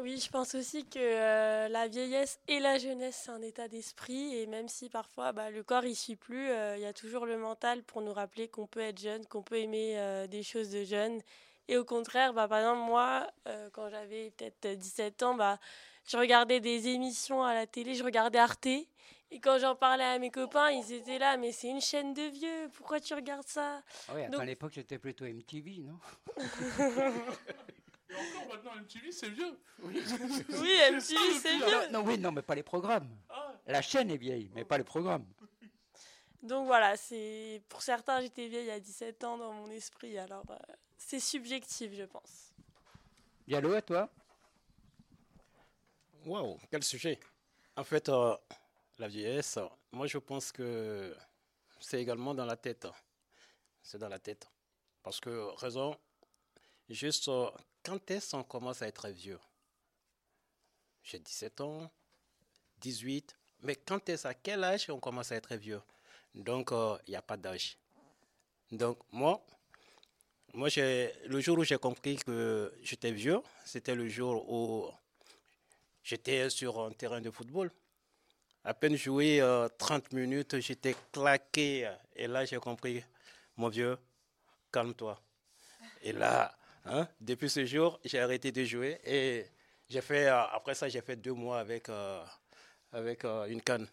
Oui, 0.00 0.18
je 0.18 0.30
pense 0.30 0.54
aussi 0.54 0.84
que 0.84 0.98
euh, 0.98 1.68
la 1.68 1.88
vieillesse 1.88 2.40
et 2.48 2.60
la 2.60 2.78
jeunesse, 2.78 3.22
c'est 3.24 3.30
un 3.30 3.42
état 3.42 3.68
d'esprit. 3.68 4.36
Et 4.36 4.46
même 4.46 4.68
si 4.68 4.88
parfois 4.88 5.32
bah, 5.32 5.50
le 5.50 5.62
corps 5.62 5.82
ne 5.82 5.92
suit 5.92 6.16
plus, 6.16 6.48
euh, 6.50 6.76
il 6.76 6.82
y 6.82 6.86
a 6.86 6.92
toujours 6.92 7.26
le 7.26 7.38
mental 7.38 7.82
pour 7.82 8.02
nous 8.02 8.12
rappeler 8.12 8.48
qu'on 8.48 8.66
peut 8.66 8.80
être 8.80 9.00
jeune, 9.00 9.26
qu'on 9.26 9.42
peut 9.42 9.58
aimer 9.58 10.26
des 10.28 10.42
choses 10.42 10.70
de 10.70 10.84
jeune 10.84 11.20
et 11.68 11.76
au 11.76 11.84
contraire, 11.84 12.34
bah, 12.34 12.46
par 12.46 12.58
exemple, 12.58 12.82
moi, 12.82 13.26
euh, 13.48 13.70
quand 13.72 13.88
j'avais 13.88 14.30
peut-être 14.32 14.78
17 14.78 15.22
ans, 15.22 15.34
bah, 15.34 15.58
je 16.06 16.16
regardais 16.16 16.60
des 16.60 16.88
émissions 16.88 17.42
à 17.42 17.54
la 17.54 17.66
télé, 17.66 17.94
je 17.94 18.04
regardais 18.04 18.38
Arte. 18.38 18.66
Et 18.66 19.40
quand 19.40 19.58
j'en 19.58 19.74
parlais 19.74 20.04
à 20.04 20.18
mes 20.18 20.30
copains, 20.30 20.70
ils 20.70 20.92
étaient 20.92 21.18
là, 21.18 21.36
mais 21.36 21.52
c'est 21.52 21.68
une 21.68 21.80
chaîne 21.80 22.12
de 22.12 22.22
vieux, 22.22 22.68
pourquoi 22.74 23.00
tu 23.00 23.14
regardes 23.14 23.46
ça? 23.46 23.82
Ah 24.08 24.12
Oui, 24.14 24.22
à 24.22 24.44
l'époque, 24.44 24.72
c'était 24.74 24.98
plutôt 24.98 25.24
MTV, 25.24 25.78
non? 25.80 25.98
Et 28.10 28.14
encore 28.14 28.54
maintenant, 28.54 28.74
MTV, 28.82 29.12
c'est 29.12 29.30
vieux. 29.30 29.58
Oui, 29.82 29.94
MTV, 30.92 31.38
c'est 31.40 31.56
vieux. 31.56 31.90
Non, 31.90 32.04
oui, 32.04 32.18
non, 32.18 32.32
mais 32.32 32.42
pas 32.42 32.54
les 32.54 32.62
programmes. 32.62 33.08
Ah. 33.28 33.54
La 33.66 33.82
chaîne 33.82 34.10
est 34.10 34.16
vieille, 34.16 34.50
mais 34.54 34.64
pas 34.64 34.78
les 34.78 34.84
programmes. 34.84 35.26
Donc 36.42 36.66
voilà, 36.66 36.94
c'est 36.98 37.62
pour 37.70 37.80
certains, 37.80 38.20
j'étais 38.20 38.48
vieille 38.48 38.70
à 38.70 38.78
17 38.78 39.24
ans 39.24 39.38
dans 39.38 39.52
mon 39.54 39.70
esprit, 39.70 40.18
alors 40.18 40.44
euh, 40.50 40.56
c'est 40.98 41.18
subjectif, 41.18 41.94
je 41.94 42.04
pense. 42.04 42.52
Diallo, 43.48 43.72
à 43.72 43.80
toi 43.80 44.10
Waouh, 46.26 46.58
quel 46.70 46.84
sujet 46.84 47.18
En 47.76 47.84
fait, 47.84 48.10
euh, 48.10 48.36
la 48.98 49.08
vieillesse, 49.08 49.58
moi 49.90 50.06
je 50.06 50.18
pense 50.18 50.52
que 50.52 51.16
c'est 51.80 52.02
également 52.02 52.34
dans 52.34 52.44
la 52.46 52.56
tête. 52.56 52.86
C'est 53.82 53.98
dans 53.98 54.10
la 54.10 54.18
tête. 54.18 54.46
Parce 55.02 55.20
que, 55.20 55.50
raison, 55.56 55.96
juste 56.90 57.28
euh, 57.28 57.50
quand 57.84 58.10
est-ce 58.10 58.32
qu'on 58.32 58.42
commence 58.42 58.82
à 58.82 58.88
être 58.88 59.08
vieux? 59.08 59.38
J'ai 61.02 61.18
17 61.18 61.60
ans, 61.60 61.90
18, 62.78 63.36
mais 63.62 63.76
quand 63.76 64.08
est-ce, 64.08 64.26
à 64.26 64.34
quel 64.34 64.64
âge 64.64 64.88
on 64.88 64.98
commence 64.98 65.30
à 65.32 65.36
être 65.36 65.54
vieux? 65.54 65.82
Donc, 66.34 66.72
euh, 66.72 66.96
il 67.06 67.10
n'y 67.10 67.16
a 67.16 67.22
pas 67.22 67.36
d'âge. 67.36 67.76
Donc, 68.72 68.98
moi, 69.12 69.44
moi 70.54 70.68
le 70.76 71.40
jour 71.40 71.58
où 71.58 71.64
j'ai 71.64 71.76
compris 71.76 72.16
que 72.16 72.72
j'étais 72.82 73.12
vieux, 73.12 73.40
c'était 73.64 73.94
le 73.94 74.08
jour 74.08 74.50
où 74.50 74.90
j'étais 76.02 76.48
sur 76.48 76.80
un 76.80 76.92
terrain 76.92 77.20
de 77.20 77.30
football. 77.30 77.70
À 78.64 78.72
peine 78.72 78.96
joué 78.96 79.40
30 79.76 80.04
euh, 80.04 80.16
minutes, 80.16 80.58
j'étais 80.58 80.96
claqué. 81.12 81.92
Et 82.16 82.26
là, 82.26 82.46
j'ai 82.46 82.56
compris, 82.56 83.04
mon 83.56 83.68
vieux, 83.68 83.98
calme-toi. 84.72 85.20
Et 86.00 86.12
là, 86.12 86.56
hein, 86.84 87.08
depuis 87.20 87.50
ce 87.50 87.64
jour, 87.64 87.98
j'ai 88.04 88.20
arrêté 88.20 88.52
de 88.52 88.64
jouer. 88.64 89.00
Et 89.04 89.46
j'ai 89.88 90.00
fait, 90.00 90.26
euh, 90.26 90.42
après 90.52 90.74
ça, 90.74 90.88
j'ai 90.88 91.00
fait 91.00 91.16
deux 91.16 91.32
mois 91.32 91.58
avec, 91.60 91.88
euh, 91.88 92.22
avec 92.92 93.24
une 93.24 93.60
canne. 93.62 93.86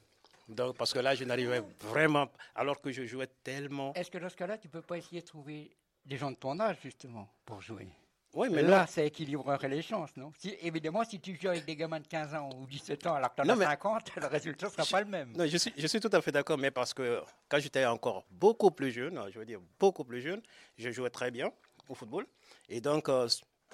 Donc, 0.47 0.75
parce 0.75 0.93
que 0.93 0.99
là, 0.99 1.15
je 1.15 1.23
n'arrivais 1.23 1.63
vraiment, 1.81 2.27
alors 2.55 2.81
que 2.81 2.91
je 2.91 3.05
jouais 3.05 3.27
tellement. 3.43 3.93
Est-ce 3.93 4.11
que 4.11 4.17
dans 4.17 4.29
ce 4.29 4.35
cas-là, 4.35 4.57
tu 4.57 4.67
ne 4.67 4.71
peux 4.71 4.81
pas 4.81 4.97
essayer 4.97 5.21
de 5.21 5.25
trouver 5.25 5.71
des 6.05 6.17
gens 6.17 6.31
de 6.31 6.35
ton 6.35 6.59
âge, 6.59 6.77
justement, 6.83 7.29
pour 7.45 7.61
jouer? 7.61 7.87
Oui, 8.33 8.47
mais 8.49 8.61
là, 8.61 8.87
ça 8.87 9.03
équilibrerait 9.03 9.67
les 9.67 9.81
chances, 9.81 10.15
non? 10.15 10.31
Si, 10.37 10.55
Évidemment, 10.61 11.03
si 11.03 11.19
tu 11.19 11.37
joues 11.39 11.49
avec 11.49 11.65
des 11.65 11.75
gamins 11.75 11.99
de 11.99 12.07
15 12.07 12.33
ans 12.33 12.49
ou 12.55 12.65
17 12.65 13.07
ans 13.07 13.15
alors 13.15 13.35
que 13.35 13.41
tu 13.41 13.49
en 13.49 13.59
as 13.59 13.65
50, 13.65 14.15
le 14.21 14.27
résultat 14.27 14.67
ne 14.67 14.71
sera 14.71 14.85
pas 14.85 15.01
le 15.01 15.07
même. 15.07 15.33
Non, 15.35 15.45
je 15.45 15.57
suis, 15.57 15.73
je 15.77 15.87
suis 15.87 15.99
tout 15.99 16.09
à 16.13 16.21
fait 16.21 16.31
d'accord, 16.31 16.57
mais 16.57 16.71
parce 16.71 16.93
que 16.93 17.21
quand 17.49 17.59
j'étais 17.59 17.85
encore 17.85 18.23
beaucoup 18.31 18.71
plus 18.71 18.91
jeune, 18.91 19.21
je 19.33 19.37
veux 19.39 19.45
dire 19.45 19.59
beaucoup 19.77 20.05
plus 20.05 20.21
jeune, 20.21 20.41
je 20.77 20.89
jouais 20.91 21.09
très 21.09 21.29
bien 21.29 21.51
au 21.89 21.95
football. 21.95 22.25
Et 22.69 22.81
donc, 22.81 23.09
euh, 23.09 23.27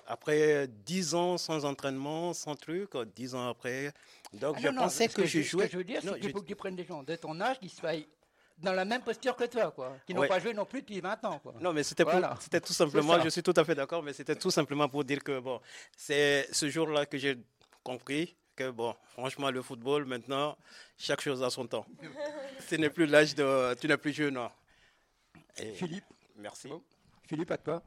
après 0.05 0.67
10 0.67 1.15
ans 1.15 1.37
sans 1.37 1.65
entraînement, 1.65 2.33
sans 2.33 2.55
truc, 2.55 2.95
10 3.15 3.35
ans 3.35 3.49
après, 3.49 3.93
donc 4.33 4.55
ah 4.57 4.61
je 4.61 4.67
pensais 4.69 5.07
que, 5.07 5.25
je 5.25 5.41
jouais. 5.41 5.63
Ce 5.63 5.67
que 5.67 5.73
je 5.73 5.77
veux 5.77 5.83
dire, 5.83 6.01
c'est 6.01 6.19
qu'il 6.19 6.31
faut 6.31 6.41
que 6.41 6.47
tu 6.47 6.55
prennes 6.55 6.75
des 6.75 6.85
gens 6.85 7.03
de 7.03 7.15
ton 7.15 7.39
âge 7.41 7.59
qui 7.59 7.69
soient 7.69 7.91
dans 8.57 8.73
la 8.73 8.85
même 8.85 9.01
posture 9.03 9.35
que 9.35 9.45
toi, 9.45 9.71
quoi. 9.71 9.97
Qui 10.05 10.13
n'ont 10.13 10.27
pas 10.27 10.39
joué 10.39 10.53
non 10.53 10.65
plus 10.65 10.81
depuis 10.81 10.99
20 10.99 11.25
ans, 11.25 11.39
quoi. 11.39 11.53
Non, 11.59 11.73
mais 11.73 11.83
c'était 11.83 12.03
c'était 12.39 12.61
tout 12.61 12.73
simplement, 12.73 13.19
je 13.21 13.29
suis 13.29 13.43
tout 13.43 13.53
à 13.55 13.63
fait 13.63 13.75
d'accord, 13.75 14.01
mais 14.03 14.13
c'était 14.13 14.35
tout 14.35 14.51
simplement 14.51 14.89
pour 14.89 15.03
dire 15.03 15.23
que, 15.23 15.39
bon, 15.39 15.61
c'est 15.95 16.47
ce 16.51 16.69
jour-là 16.69 17.05
que 17.05 17.17
j'ai 17.17 17.37
compris 17.83 18.35
que, 18.55 18.71
bon, 18.71 18.95
franchement, 19.13 19.51
le 19.51 19.61
football, 19.61 20.05
maintenant, 20.05 20.57
chaque 20.97 21.21
chose 21.21 21.43
a 21.43 21.49
son 21.49 21.67
temps. 21.67 21.85
Ce 22.67 22.75
n'est 22.75 22.89
plus 22.89 23.05
l'âge 23.05 23.35
de. 23.35 23.75
Tu 23.75 23.87
n'es 23.87 23.97
plus 23.97 24.13
jeune, 24.13 24.39
Philippe 25.75 26.03
Merci. 26.35 26.69
Philippe, 27.27 27.51
à 27.51 27.57
toi. 27.57 27.83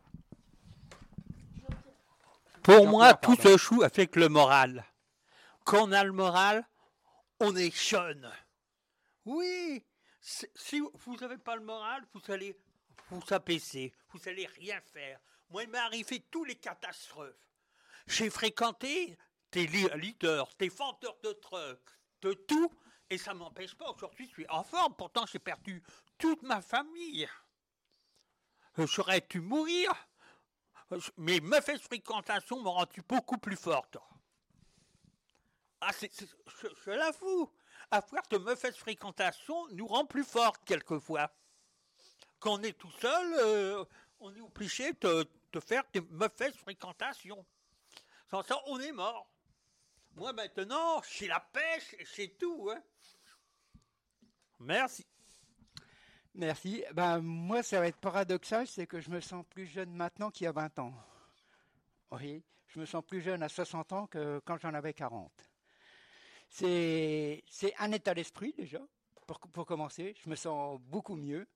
Pour 2.62 2.86
moi, 2.86 3.14
tout 3.14 3.36
se 3.36 3.56
joue 3.56 3.82
avec 3.82 4.16
le 4.16 4.28
moral. 4.28 4.84
Quand 5.64 5.88
on 5.88 5.92
a 5.92 6.04
le 6.04 6.12
moral, 6.12 6.66
on 7.40 7.56
est 7.56 7.74
jeune. 7.74 8.30
Oui, 9.24 9.82
si 10.20 10.80
vous 10.80 11.16
n'avez 11.16 11.38
pas 11.38 11.56
le 11.56 11.62
moral, 11.62 12.04
vous 12.12 12.32
allez 12.32 12.54
vous 13.10 13.22
abaisser, 13.30 13.92
vous 14.12 14.20
allez 14.28 14.46
rien 14.46 14.80
faire. 14.92 15.18
Moi, 15.48 15.64
il 15.64 15.70
m'est 15.70 15.78
arrivé 15.78 16.20
tous 16.30 16.44
les 16.44 16.56
catastrophes. 16.56 17.34
J'ai 18.06 18.30
fréquenté 18.30 19.16
des 19.52 19.66
leaders, 19.66 20.48
des 20.58 20.68
vendeurs 20.68 21.16
de 21.24 21.32
trucs, 21.32 21.78
de 22.22 22.34
tout, 22.34 22.70
et 23.08 23.18
ça 23.18 23.34
m'empêche 23.34 23.74
pas. 23.74 23.90
Aujourd'hui, 23.90 24.26
je 24.26 24.32
suis 24.32 24.46
en 24.48 24.62
forme. 24.62 24.94
Pourtant, 24.94 25.24
j'ai 25.26 25.38
perdu 25.38 25.82
toute 26.18 26.42
ma 26.42 26.60
famille. 26.60 27.26
J'aurais 28.78 29.20
dû 29.28 29.40
mourir? 29.40 29.92
Mais 31.16 31.40
mes 31.40 31.60
de 31.60 31.78
fréquentation 31.78 32.60
m'ont 32.60 32.72
rendu 32.72 33.02
beaucoup 33.08 33.38
plus 33.38 33.56
forte. 33.56 33.98
Ah, 35.80 35.92
c'est, 35.92 36.10
je, 36.84 36.90
l'avoue 36.90 37.50
avoir 37.90 38.22
de 38.28 38.38
mauvaises 38.38 38.76
fréquentations 38.76 39.68
nous 39.68 39.86
rend 39.86 40.04
plus 40.04 40.24
forts 40.24 40.62
quelquefois. 40.64 41.32
Quand 42.38 42.58
on 42.58 42.62
est 42.62 42.76
tout 42.76 42.90
seul, 43.00 43.34
euh, 43.34 43.84
on 44.20 44.34
est 44.34 44.40
obligé 44.40 44.92
de, 44.92 45.26
faire 45.60 45.84
des 45.92 46.00
mauvaises 46.00 46.54
fréquentations. 46.56 47.44
Sans 48.30 48.42
ça, 48.42 48.60
on 48.66 48.78
est 48.80 48.92
mort. 48.92 49.28
Moi 50.16 50.32
maintenant, 50.32 51.00
c'est 51.02 51.26
la 51.26 51.40
pêche 51.40 51.96
c'est 52.04 52.36
tout. 52.38 52.70
Hein. 52.70 52.82
Merci. 54.58 55.06
Merci. 56.34 56.84
Ben, 56.94 57.20
moi, 57.20 57.62
ça 57.62 57.80
va 57.80 57.88
être 57.88 57.98
paradoxal, 57.98 58.66
c'est 58.66 58.86
que 58.86 59.00
je 59.00 59.10
me 59.10 59.20
sens 59.20 59.44
plus 59.50 59.66
jeune 59.66 59.92
maintenant 59.92 60.30
qu'il 60.30 60.44
y 60.44 60.48
a 60.48 60.52
20 60.52 60.78
ans. 60.78 60.94
Oui, 62.12 62.42
je 62.68 62.80
me 62.80 62.86
sens 62.86 63.04
plus 63.04 63.20
jeune 63.20 63.42
à 63.42 63.48
60 63.48 63.92
ans 63.92 64.06
que 64.06 64.40
quand 64.44 64.58
j'en 64.58 64.74
avais 64.74 64.94
40. 64.94 65.30
C'est 66.48 67.42
un 67.78 67.92
état 67.92 68.14
d'esprit 68.14 68.54
déjà, 68.56 68.80
pour, 69.26 69.38
pour, 69.38 69.66
commencer. 69.66 70.14
Je 70.22 70.30
me 70.30 70.34
sens 70.34 70.80
beaucoup 70.80 71.16
mieux. 71.16 71.46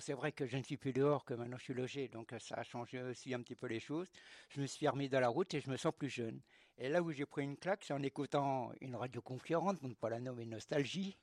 C'est 0.00 0.14
vrai 0.14 0.32
que 0.32 0.46
je 0.46 0.56
ne 0.56 0.62
suis 0.62 0.78
plus 0.78 0.92
dehors, 0.92 1.24
que 1.24 1.34
maintenant 1.34 1.58
je 1.58 1.64
suis 1.64 1.74
logé, 1.74 2.08
donc 2.08 2.34
ça 2.38 2.54
a 2.54 2.62
changé 2.62 3.02
aussi 3.02 3.34
un 3.34 3.42
petit 3.42 3.54
peu 3.54 3.66
les 3.66 3.80
choses. 3.80 4.08
Je 4.48 4.60
me 4.60 4.66
suis 4.66 4.88
remis 4.88 5.10
dans 5.10 5.20
la 5.20 5.28
route 5.28 5.52
et 5.52 5.60
je 5.60 5.68
me 5.68 5.76
sens 5.76 5.92
plus 5.92 6.08
jeune. 6.08 6.40
Et 6.78 6.88
là 6.88 7.02
où 7.02 7.12
j'ai 7.12 7.26
pris 7.26 7.42
une 7.42 7.58
claque, 7.58 7.84
c'est 7.84 7.92
en 7.92 8.02
écoutant 8.02 8.72
une 8.80 8.96
radio 8.96 9.20
concurrente, 9.20 9.82
ne 9.82 9.92
pas 9.92 10.08
la 10.08 10.18
nommer 10.18 10.46
Nostalgie. 10.46 11.18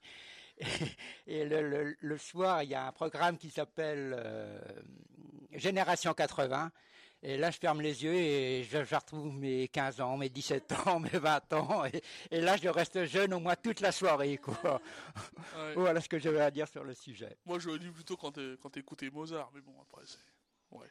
Et, 1.28 1.46
le, 1.46 1.96
le, 2.00 2.18
soir, 2.18 2.64
il 2.64 2.70
y 2.70 2.76
a 2.76 2.88
un 2.88 2.92
programme 2.92 3.38
qui 3.38 3.50
s'appelle 3.50 4.16
euh, 4.18 4.60
Génération 5.54 6.14
80. 6.14 6.72
Et 7.22 7.38
là, 7.38 7.52
je 7.52 7.58
ferme 7.58 7.82
les 7.82 8.04
yeux 8.04 8.14
et 8.14 8.64
je, 8.64 8.78
retrouve 8.78 9.34
mes 9.34 9.68
15 9.68 10.00
ans, 10.00 10.16
mes 10.16 10.30
17 10.30 10.72
ans, 10.86 11.00
mes 11.02 11.10
20 11.10 11.54
ans. 11.54 11.84
Et, 12.32 12.40
là, 12.40 12.56
je 12.56 12.70
reste 12.70 13.06
jeune 13.06 13.34
au 13.34 13.40
moins 13.40 13.56
toute 13.56 13.82
la 13.82 13.92
soirée. 13.92 14.38
Quoi. 14.38 14.82
voilà 15.76 16.00
ce 16.00 16.08
que 16.08 16.18
j'avais 16.18 16.42
à 16.42 16.52
dire 16.52 16.68
sur 16.68 16.84
le 16.84 16.94
sujet. 16.94 17.38
Moi, 17.46 17.60
j'aurais 17.60 17.80
dit 17.80 17.90
plutôt 17.90 18.16
quand 18.16 18.32
tu 18.32 18.80
écoutais 18.80 19.10
Mozart, 19.10 19.52
mais 19.54 19.62
bon, 19.62 19.76
après, 19.82 20.04
c'est. 20.06 20.18
Ouais. 20.72 20.88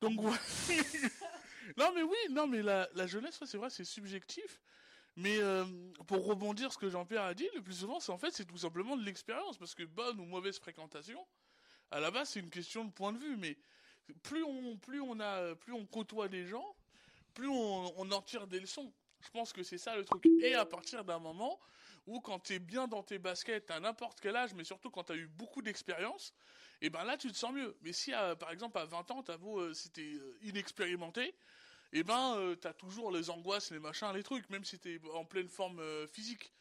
Donc, 0.00 0.14
non, 1.76 1.92
mais 1.94 2.02
oui, 2.02 2.16
non, 2.30 2.46
mais 2.46 2.62
la, 2.62 2.88
la 2.94 3.06
jeunesse, 3.06 3.38
c'est 3.44 3.56
vrai, 3.56 3.70
c'est 3.70 3.84
subjectif. 3.84 4.60
Mais 5.16 5.38
euh, 5.38 5.64
pour 6.06 6.26
rebondir 6.26 6.72
ce 6.72 6.78
que 6.78 6.88
Jean-Pierre 6.88 7.22
a 7.22 7.34
dit, 7.34 7.48
le 7.54 7.62
plus 7.62 7.74
souvent, 7.74 8.00
c'est 8.00 8.10
en 8.10 8.18
fait, 8.18 8.32
c'est 8.32 8.44
tout 8.44 8.58
simplement 8.58 8.96
de 8.96 9.04
l'expérience. 9.04 9.56
Parce 9.58 9.74
que 9.74 9.84
bonne 9.84 10.18
ou 10.18 10.24
mauvaise 10.24 10.58
fréquentation, 10.58 11.24
à 11.90 12.00
la 12.00 12.10
base, 12.10 12.30
c'est 12.30 12.40
une 12.40 12.50
question 12.50 12.84
de 12.84 12.90
point 12.90 13.12
de 13.12 13.18
vue. 13.18 13.36
Mais 13.36 13.56
plus 14.22 14.42
on, 14.42 14.76
plus 14.76 15.00
on 15.00 15.20
a, 15.20 15.54
plus 15.54 15.72
on 15.72 15.86
côtoie 15.86 16.28
des 16.28 16.46
gens, 16.46 16.76
plus 17.32 17.48
on, 17.48 18.10
en 18.10 18.22
tire 18.22 18.46
des 18.46 18.60
leçons. 18.60 18.92
Je 19.20 19.30
pense 19.30 19.52
que 19.52 19.62
c'est 19.62 19.78
ça 19.78 19.96
le 19.96 20.04
truc. 20.04 20.26
Et 20.42 20.54
à 20.54 20.66
partir 20.66 21.04
d'un 21.04 21.18
moment 21.18 21.58
où 22.06 22.20
quand 22.20 22.38
tu 22.40 22.54
es 22.54 22.58
bien 22.58 22.86
dans 22.86 23.02
tes 23.02 23.18
baskets 23.18 23.70
à 23.70 23.80
n'importe 23.80 24.20
quel 24.20 24.36
âge, 24.36 24.52
mais 24.54 24.64
surtout 24.64 24.90
quand 24.90 25.04
tu 25.04 25.12
as 25.12 25.16
eu 25.16 25.26
beaucoup 25.26 25.62
d'expérience, 25.62 26.34
et 26.82 26.86
eh 26.86 26.90
ben 26.90 27.04
là 27.04 27.16
tu 27.16 27.32
te 27.32 27.36
sens 27.36 27.52
mieux. 27.54 27.74
Mais 27.80 27.92
si 27.92 28.12
par 28.38 28.50
exemple 28.50 28.76
à 28.76 28.84
20 28.84 29.10
ans, 29.12 29.22
t'as 29.22 29.38
beau 29.38 29.60
euh, 29.60 29.72
si 29.72 29.90
euh, 29.98 30.36
inexpérimenté, 30.42 31.34
et 31.94 32.00
eh 32.00 32.02
ben 32.02 32.36
euh, 32.36 32.56
tu 32.60 32.66
as 32.66 32.74
toujours 32.74 33.12
les 33.12 33.30
angoisses, 33.30 33.70
les 33.70 33.78
machins, 33.78 34.10
les 34.12 34.24
trucs, 34.24 34.50
même 34.50 34.64
si 34.64 34.80
tu 34.80 34.96
es 34.96 35.00
en 35.12 35.24
pleine 35.24 35.48
forme 35.48 35.80
physique. 36.08 36.52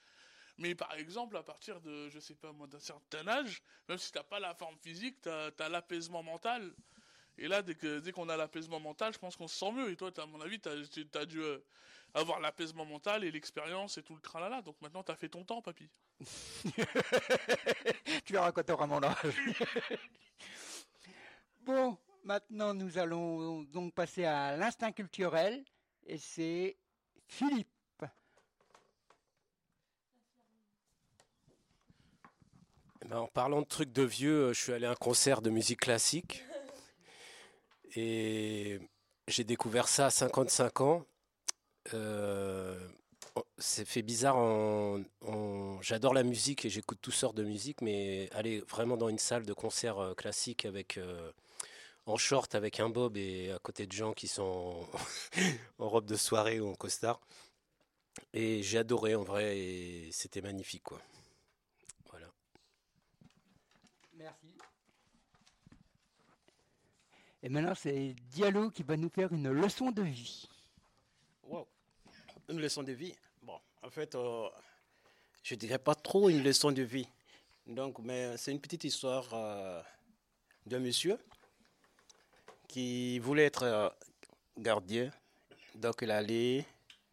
Mais 0.59 0.75
par 0.75 0.93
exemple, 0.93 1.35
à 1.37 1.43
partir 1.43 1.81
de, 1.81 2.09
je 2.09 2.19
sais 2.19 2.35
pas 2.35 2.51
moi, 2.51 2.67
d'un 2.67 2.79
certain 2.79 3.27
âge, 3.27 3.63
même 3.89 3.97
si 3.97 4.11
t'as 4.11 4.23
pas 4.23 4.39
la 4.39 4.53
forme 4.53 4.77
physique, 4.77 5.17
tu 5.23 5.29
as 5.29 5.69
l'apaisement 5.69 6.21
mental. 6.21 6.71
Et 7.37 7.47
là, 7.47 7.61
dès 7.61 7.75
qu'on 7.75 7.99
dès 7.99 8.11
qu'on 8.11 8.29
a 8.29 8.37
l'apaisement 8.37 8.79
mental, 8.79 9.13
je 9.13 9.17
pense 9.17 9.35
qu'on 9.35 9.47
se 9.47 9.57
sent 9.57 9.71
mieux. 9.71 9.89
Et 9.89 9.95
toi, 9.95 10.11
à 10.17 10.25
mon 10.25 10.39
avis, 10.41 10.59
tu 10.59 10.69
as, 10.69 11.25
dû 11.25 11.41
euh, 11.41 11.57
avoir 12.13 12.39
l'apaisement 12.39 12.85
mental 12.85 13.23
et 13.23 13.31
l'expérience 13.31 13.97
et 13.97 14.03
tout 14.03 14.13
le 14.13 14.21
tralala. 14.21 14.61
Donc 14.61 14.79
maintenant, 14.81 15.03
tu 15.03 15.11
as 15.11 15.15
fait 15.15 15.29
ton 15.29 15.43
temps, 15.43 15.61
papy. 15.61 15.89
tu 18.25 18.33
verras 18.33 18.51
quand 18.51 18.63
tu 18.63 18.71
auras 18.71 18.85
mon 18.85 19.03
âge. 19.03 19.15
bon, 21.61 21.97
maintenant, 22.23 22.73
nous 22.73 22.97
allons 22.97 23.63
donc 23.63 23.93
passer 23.93 24.25
à 24.25 24.57
l'instinct 24.57 24.91
culturel. 24.91 25.63
Et 26.05 26.17
c'est 26.17 26.77
Philippe. 27.27 27.67
Eh 33.01 33.07
ben, 33.07 33.17
en 33.17 33.27
parlant 33.27 33.61
de 33.61 33.67
trucs 33.67 33.91
de 33.91 34.03
vieux, 34.03 34.53
je 34.53 34.61
suis 34.61 34.73
allé 34.73 34.85
à 34.85 34.91
un 34.91 34.95
concert 34.95 35.41
de 35.41 35.49
musique 35.49 35.81
classique. 35.81 36.43
Et 37.95 38.79
j'ai 39.27 39.43
découvert 39.43 39.87
ça 39.87 40.07
à 40.07 40.09
55 40.09 40.81
ans. 40.81 41.05
Euh, 41.93 42.79
c'est 43.57 43.85
fait 43.85 44.01
bizarre. 44.01 44.37
J'adore 45.81 46.13
la 46.13 46.23
musique 46.23 46.65
et 46.65 46.69
j'écoute 46.69 46.99
toutes 47.01 47.13
sortes 47.13 47.35
de 47.35 47.43
musique, 47.43 47.81
mais 47.81 48.29
aller 48.33 48.61
vraiment 48.61 48.97
dans 48.97 49.09
une 49.09 49.19
salle 49.19 49.45
de 49.45 49.53
concert 49.53 49.99
euh, 49.99 50.13
classique 50.13 50.65
avec 50.65 50.97
euh, 50.97 51.31
en 52.05 52.17
short 52.17 52.53
avec 52.55 52.79
un 52.79 52.89
bob 52.89 53.17
et 53.17 53.51
à 53.51 53.59
côté 53.59 53.87
de 53.87 53.91
gens 53.91 54.13
qui 54.13 54.27
sont 54.27 54.87
en 55.79 55.89
robe 55.89 56.05
de 56.05 56.15
soirée 56.15 56.59
ou 56.59 56.69
en 56.69 56.75
costard. 56.75 57.19
Et 58.33 58.61
j'ai 58.61 58.77
adoré 58.77 59.15
en 59.15 59.23
vrai 59.23 59.57
et 59.57 60.11
c'était 60.11 60.41
magnifique 60.41 60.83
quoi. 60.83 61.01
Voilà. 62.09 62.27
Merci. 64.13 64.47
Et 67.41 67.49
maintenant 67.49 67.75
c'est 67.75 68.13
Diallo 68.29 68.69
qui 68.69 68.83
va 68.83 68.97
nous 68.97 69.09
faire 69.09 69.31
une 69.33 69.51
leçon 69.51 69.91
de 69.91 70.03
vie. 70.03 70.47
Wow. 71.43 71.67
Une 72.49 72.59
leçon 72.59 72.83
de 72.83 72.91
vie? 72.91 73.15
Bon, 73.41 73.59
en 73.81 73.89
fait, 73.89 74.15
euh, 74.15 74.49
je 75.43 75.55
dirais 75.55 75.79
pas 75.79 75.95
trop 75.95 76.29
une 76.29 76.43
leçon 76.43 76.71
de 76.71 76.83
vie. 76.83 77.07
Donc, 77.65 77.99
mais 77.99 78.35
c'est 78.37 78.51
une 78.51 78.59
petite 78.59 78.83
histoire 78.83 79.33
euh, 79.33 79.81
d'un 80.65 80.79
monsieur 80.79 81.17
qui 82.73 83.19
voulait 83.19 83.45
être 83.45 83.63
euh, 83.65 83.89
gardien. 84.57 85.11
Donc, 85.75 85.97
il 86.01 86.09
allait. 86.09 86.65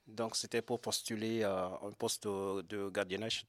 Donc, 0.07 0.35
c'était 0.35 0.63
pour 0.63 0.81
postuler 0.81 1.45
un 1.45 1.93
poste 1.99 2.27
de, 2.27 2.89
gardiennage. 2.89 3.45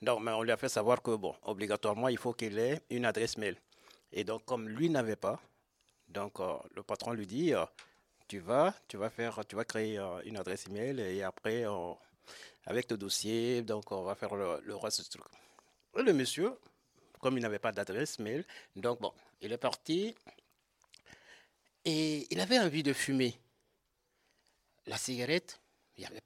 Donc, 0.00 0.22
mais 0.22 0.30
on 0.30 0.42
lui 0.42 0.52
a 0.52 0.56
fait 0.56 0.68
savoir 0.68 1.02
que, 1.02 1.16
bon, 1.16 1.34
obligatoirement, 1.42 2.08
il 2.08 2.16
faut 2.16 2.32
qu'il 2.32 2.58
ait 2.60 2.80
une 2.90 3.04
adresse 3.04 3.36
mail. 3.36 3.56
Et 4.12 4.22
donc, 4.22 4.44
comme 4.44 4.68
lui 4.68 4.88
n'avait 4.88 5.16
pas, 5.16 5.40
donc 6.08 6.38
le 6.74 6.82
patron 6.82 7.12
lui 7.12 7.26
dit 7.26 7.52
tu 8.26 8.38
vas, 8.38 8.72
tu 8.86 8.96
vas 8.96 9.10
faire, 9.10 9.44
tu 9.46 9.56
vas 9.56 9.64
créer 9.64 9.98
une 10.24 10.38
adresse 10.38 10.66
email 10.66 10.98
et 11.00 11.22
après, 11.22 11.64
avec 12.64 12.90
le 12.90 12.96
dossier, 12.96 13.60
donc 13.62 13.92
on 13.92 14.02
va 14.02 14.14
faire 14.14 14.34
le, 14.34 14.76
reste 14.76 15.02
du 15.02 15.08
truc. 15.10 15.24
le 15.94 16.12
monsieur, 16.14 16.52
comme 17.20 17.36
il 17.36 17.42
n'avait 17.42 17.58
pas 17.58 17.72
d'adresse 17.72 18.18
mail, 18.18 18.46
donc 18.76 18.98
bon, 19.00 19.12
il 19.42 19.52
est 19.52 19.58
parti 19.58 20.14
et 21.88 22.26
il 22.30 22.38
avait 22.38 22.58
envie 22.58 22.82
de 22.82 22.92
fumer. 22.92 23.40
La 24.86 24.98
cigarette, 24.98 25.58
il 25.96 26.00
n'y 26.00 26.06
avait, 26.06 26.20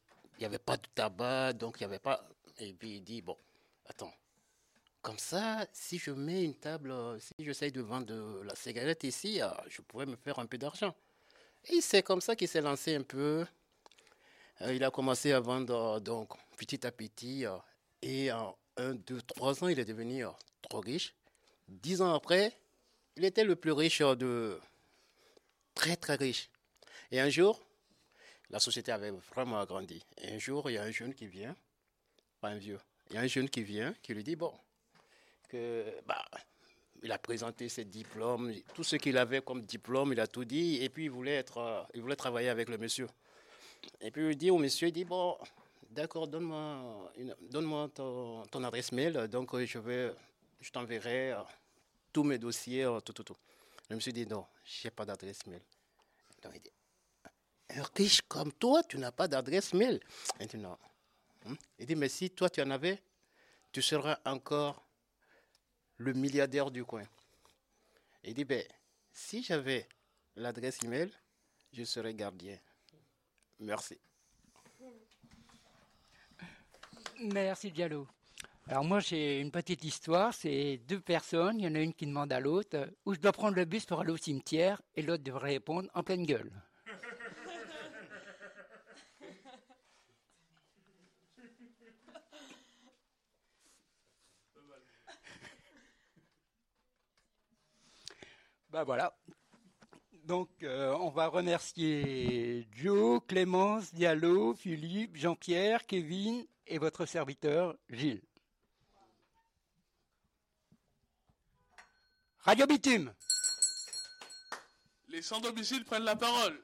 avait 0.44 0.58
pas 0.58 0.76
de 0.76 0.88
tabac, 0.92 1.52
donc 1.52 1.76
il 1.78 1.82
n'y 1.82 1.86
avait 1.86 2.00
pas. 2.00 2.28
Et 2.58 2.72
puis 2.72 2.96
il 2.96 3.00
dit 3.04 3.22
bon, 3.22 3.36
attends, 3.86 4.12
comme 5.02 5.18
ça, 5.18 5.64
si 5.72 5.98
je 5.98 6.10
mets 6.10 6.44
une 6.44 6.56
table, 6.56 6.92
si 7.20 7.44
j'essaye 7.44 7.70
de 7.70 7.80
vendre 7.80 8.42
la 8.42 8.56
cigarette 8.56 9.04
ici, 9.04 9.40
ah, 9.40 9.62
je 9.68 9.82
pourrais 9.82 10.06
me 10.06 10.16
faire 10.16 10.40
un 10.40 10.46
peu 10.46 10.58
d'argent. 10.58 10.96
Et 11.70 11.80
c'est 11.80 12.02
comme 12.02 12.20
ça 12.20 12.34
qu'il 12.34 12.48
s'est 12.48 12.60
lancé 12.60 12.96
un 12.96 13.02
peu. 13.02 13.46
Euh, 14.62 14.74
il 14.74 14.82
a 14.82 14.90
commencé 14.90 15.30
à 15.30 15.38
vendre 15.38 16.00
donc 16.00 16.32
petit 16.56 16.84
à 16.84 16.90
petit. 16.90 17.46
Euh, 17.46 17.56
et 18.02 18.32
en 18.32 18.56
un, 18.78 18.94
deux, 18.94 19.22
trois 19.22 19.62
ans, 19.62 19.68
il 19.68 19.78
est 19.78 19.84
devenu 19.84 20.26
euh, 20.26 20.30
trop 20.60 20.80
riche. 20.80 21.14
Dix 21.68 22.02
ans 22.02 22.14
après, 22.14 22.58
il 23.16 23.24
était 23.24 23.44
le 23.44 23.54
plus 23.54 23.70
riche 23.70 24.00
de... 24.00 24.58
Très, 25.74 25.96
très 25.96 26.16
riche. 26.16 26.50
Et 27.10 27.20
un 27.20 27.28
jour, 27.28 27.60
la 28.50 28.60
société 28.60 28.92
avait 28.92 29.10
vraiment 29.34 29.60
agrandi. 29.60 30.04
Et 30.18 30.32
un 30.32 30.38
jour, 30.38 30.70
il 30.70 30.74
y 30.74 30.78
a 30.78 30.82
un 30.82 30.90
jeune 30.90 31.14
qui 31.14 31.26
vient, 31.26 31.56
pas 32.40 32.48
un 32.48 32.58
vieux, 32.58 32.78
il 33.10 33.16
y 33.16 33.18
a 33.18 33.22
un 33.22 33.26
jeune 33.26 33.48
qui 33.48 33.62
vient, 33.62 33.94
qui 34.02 34.14
lui 34.14 34.24
dit, 34.24 34.36
bon, 34.36 34.52
que, 35.48 35.84
bah, 36.06 36.24
il 37.02 37.10
a 37.10 37.18
présenté 37.18 37.68
ses 37.68 37.84
diplômes, 37.84 38.52
tout 38.74 38.84
ce 38.84 38.96
qu'il 38.96 39.18
avait 39.18 39.40
comme 39.40 39.62
diplôme, 39.62 40.12
il 40.12 40.20
a 40.20 40.26
tout 40.26 40.44
dit, 40.44 40.82
et 40.82 40.88
puis 40.88 41.04
il 41.04 41.10
voulait, 41.10 41.34
être, 41.34 41.86
il 41.94 42.02
voulait 42.02 42.16
travailler 42.16 42.48
avec 42.48 42.68
le 42.68 42.78
monsieur. 42.78 43.08
Et 44.00 44.10
puis 44.10 44.30
il 44.30 44.36
dit 44.36 44.50
au 44.50 44.58
monsieur, 44.58 44.88
il 44.88 44.92
dit, 44.92 45.04
bon, 45.04 45.36
d'accord, 45.90 46.28
donne-moi 46.28 47.12
donne 47.50 47.90
ton, 47.90 48.44
ton, 48.46 48.64
adresse 48.64 48.92
mail, 48.92 49.28
donc 49.28 49.56
je, 49.64 49.78
vais, 49.78 50.12
je 50.60 50.70
t'enverrai 50.70 51.32
euh, 51.32 51.42
tous 52.12 52.22
mes 52.22 52.38
dossiers, 52.38 52.84
euh, 52.84 53.00
tout, 53.00 53.12
tout, 53.12 53.36
tout. 53.92 53.94
Le 53.94 53.96
monsieur 53.96 54.12
dit, 54.12 54.26
non, 54.26 54.46
je 54.64 54.86
n'ai 54.86 54.90
pas 54.90 55.04
d'adresse 55.04 55.46
mail. 55.46 55.62
Donc 56.42 56.52
il 56.54 56.60
dit, 56.60 56.70
un 57.70 57.82
riche 57.94 58.22
comme 58.22 58.52
toi, 58.52 58.82
tu 58.84 58.98
n'as 58.98 59.12
pas 59.12 59.28
d'adresse 59.28 59.74
mail. 59.74 60.00
Il 60.40 60.46
dit, 60.46 60.56
non. 60.56 60.78
Hmm? 61.44 61.54
Il 61.78 61.86
dit, 61.86 61.96
mais 61.96 62.08
si 62.08 62.30
toi 62.30 62.48
tu 62.50 62.62
en 62.62 62.70
avais, 62.70 63.02
tu 63.70 63.82
seras 63.82 64.18
encore 64.24 64.86
le 65.98 66.12
milliardaire 66.12 66.70
du 66.70 66.84
coin. 66.84 67.04
Il 68.24 68.34
dit, 68.34 68.44
ben, 68.44 68.64
si 69.12 69.42
j'avais 69.42 69.88
l'adresse 70.36 70.82
email, 70.82 71.10
je 71.72 71.84
serais 71.84 72.14
gardien. 72.14 72.58
Merci. 73.58 73.98
Merci 77.20 77.70
Diallo. 77.70 78.08
Alors 78.68 78.84
moi 78.84 79.00
j'ai 79.00 79.40
une 79.40 79.50
petite 79.50 79.84
histoire, 79.84 80.32
c'est 80.32 80.78
deux 80.88 81.00
personnes, 81.00 81.58
il 81.58 81.64
y 81.64 81.68
en 81.68 81.74
a 81.74 81.80
une 81.80 81.92
qui 81.92 82.06
demande 82.06 82.32
à 82.32 82.40
l'autre 82.40 82.88
où 83.04 83.12
je 83.12 83.20
dois 83.20 83.32
prendre 83.32 83.56
le 83.56 83.64
bus 83.64 83.84
pour 83.84 84.00
aller 84.00 84.12
au 84.12 84.16
cimetière 84.16 84.80
et 84.94 85.02
l'autre 85.02 85.24
devrait 85.24 85.52
répondre 85.54 85.88
en 85.94 86.02
pleine 86.02 86.24
gueule. 86.24 86.50
Ben 98.70 98.84
voilà. 98.84 99.14
Donc, 100.24 100.48
euh, 100.62 100.96
on 100.98 101.10
va 101.10 101.26
remercier 101.26 102.66
Joe, 102.72 103.20
Clémence, 103.28 103.92
Diallo, 103.92 104.54
Philippe, 104.54 105.16
Jean-Pierre, 105.16 105.84
Kevin 105.84 106.46
et 106.66 106.78
votre 106.78 107.04
serviteur 107.04 107.76
Gilles. 107.90 108.22
Radio 112.44 112.66
Bitume. 112.66 113.12
Les 115.08 115.22
sans 115.22 115.40
domicile 115.40 115.84
prennent 115.84 116.02
la 116.02 116.16
parole. 116.16 116.60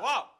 Wow. 0.00 0.37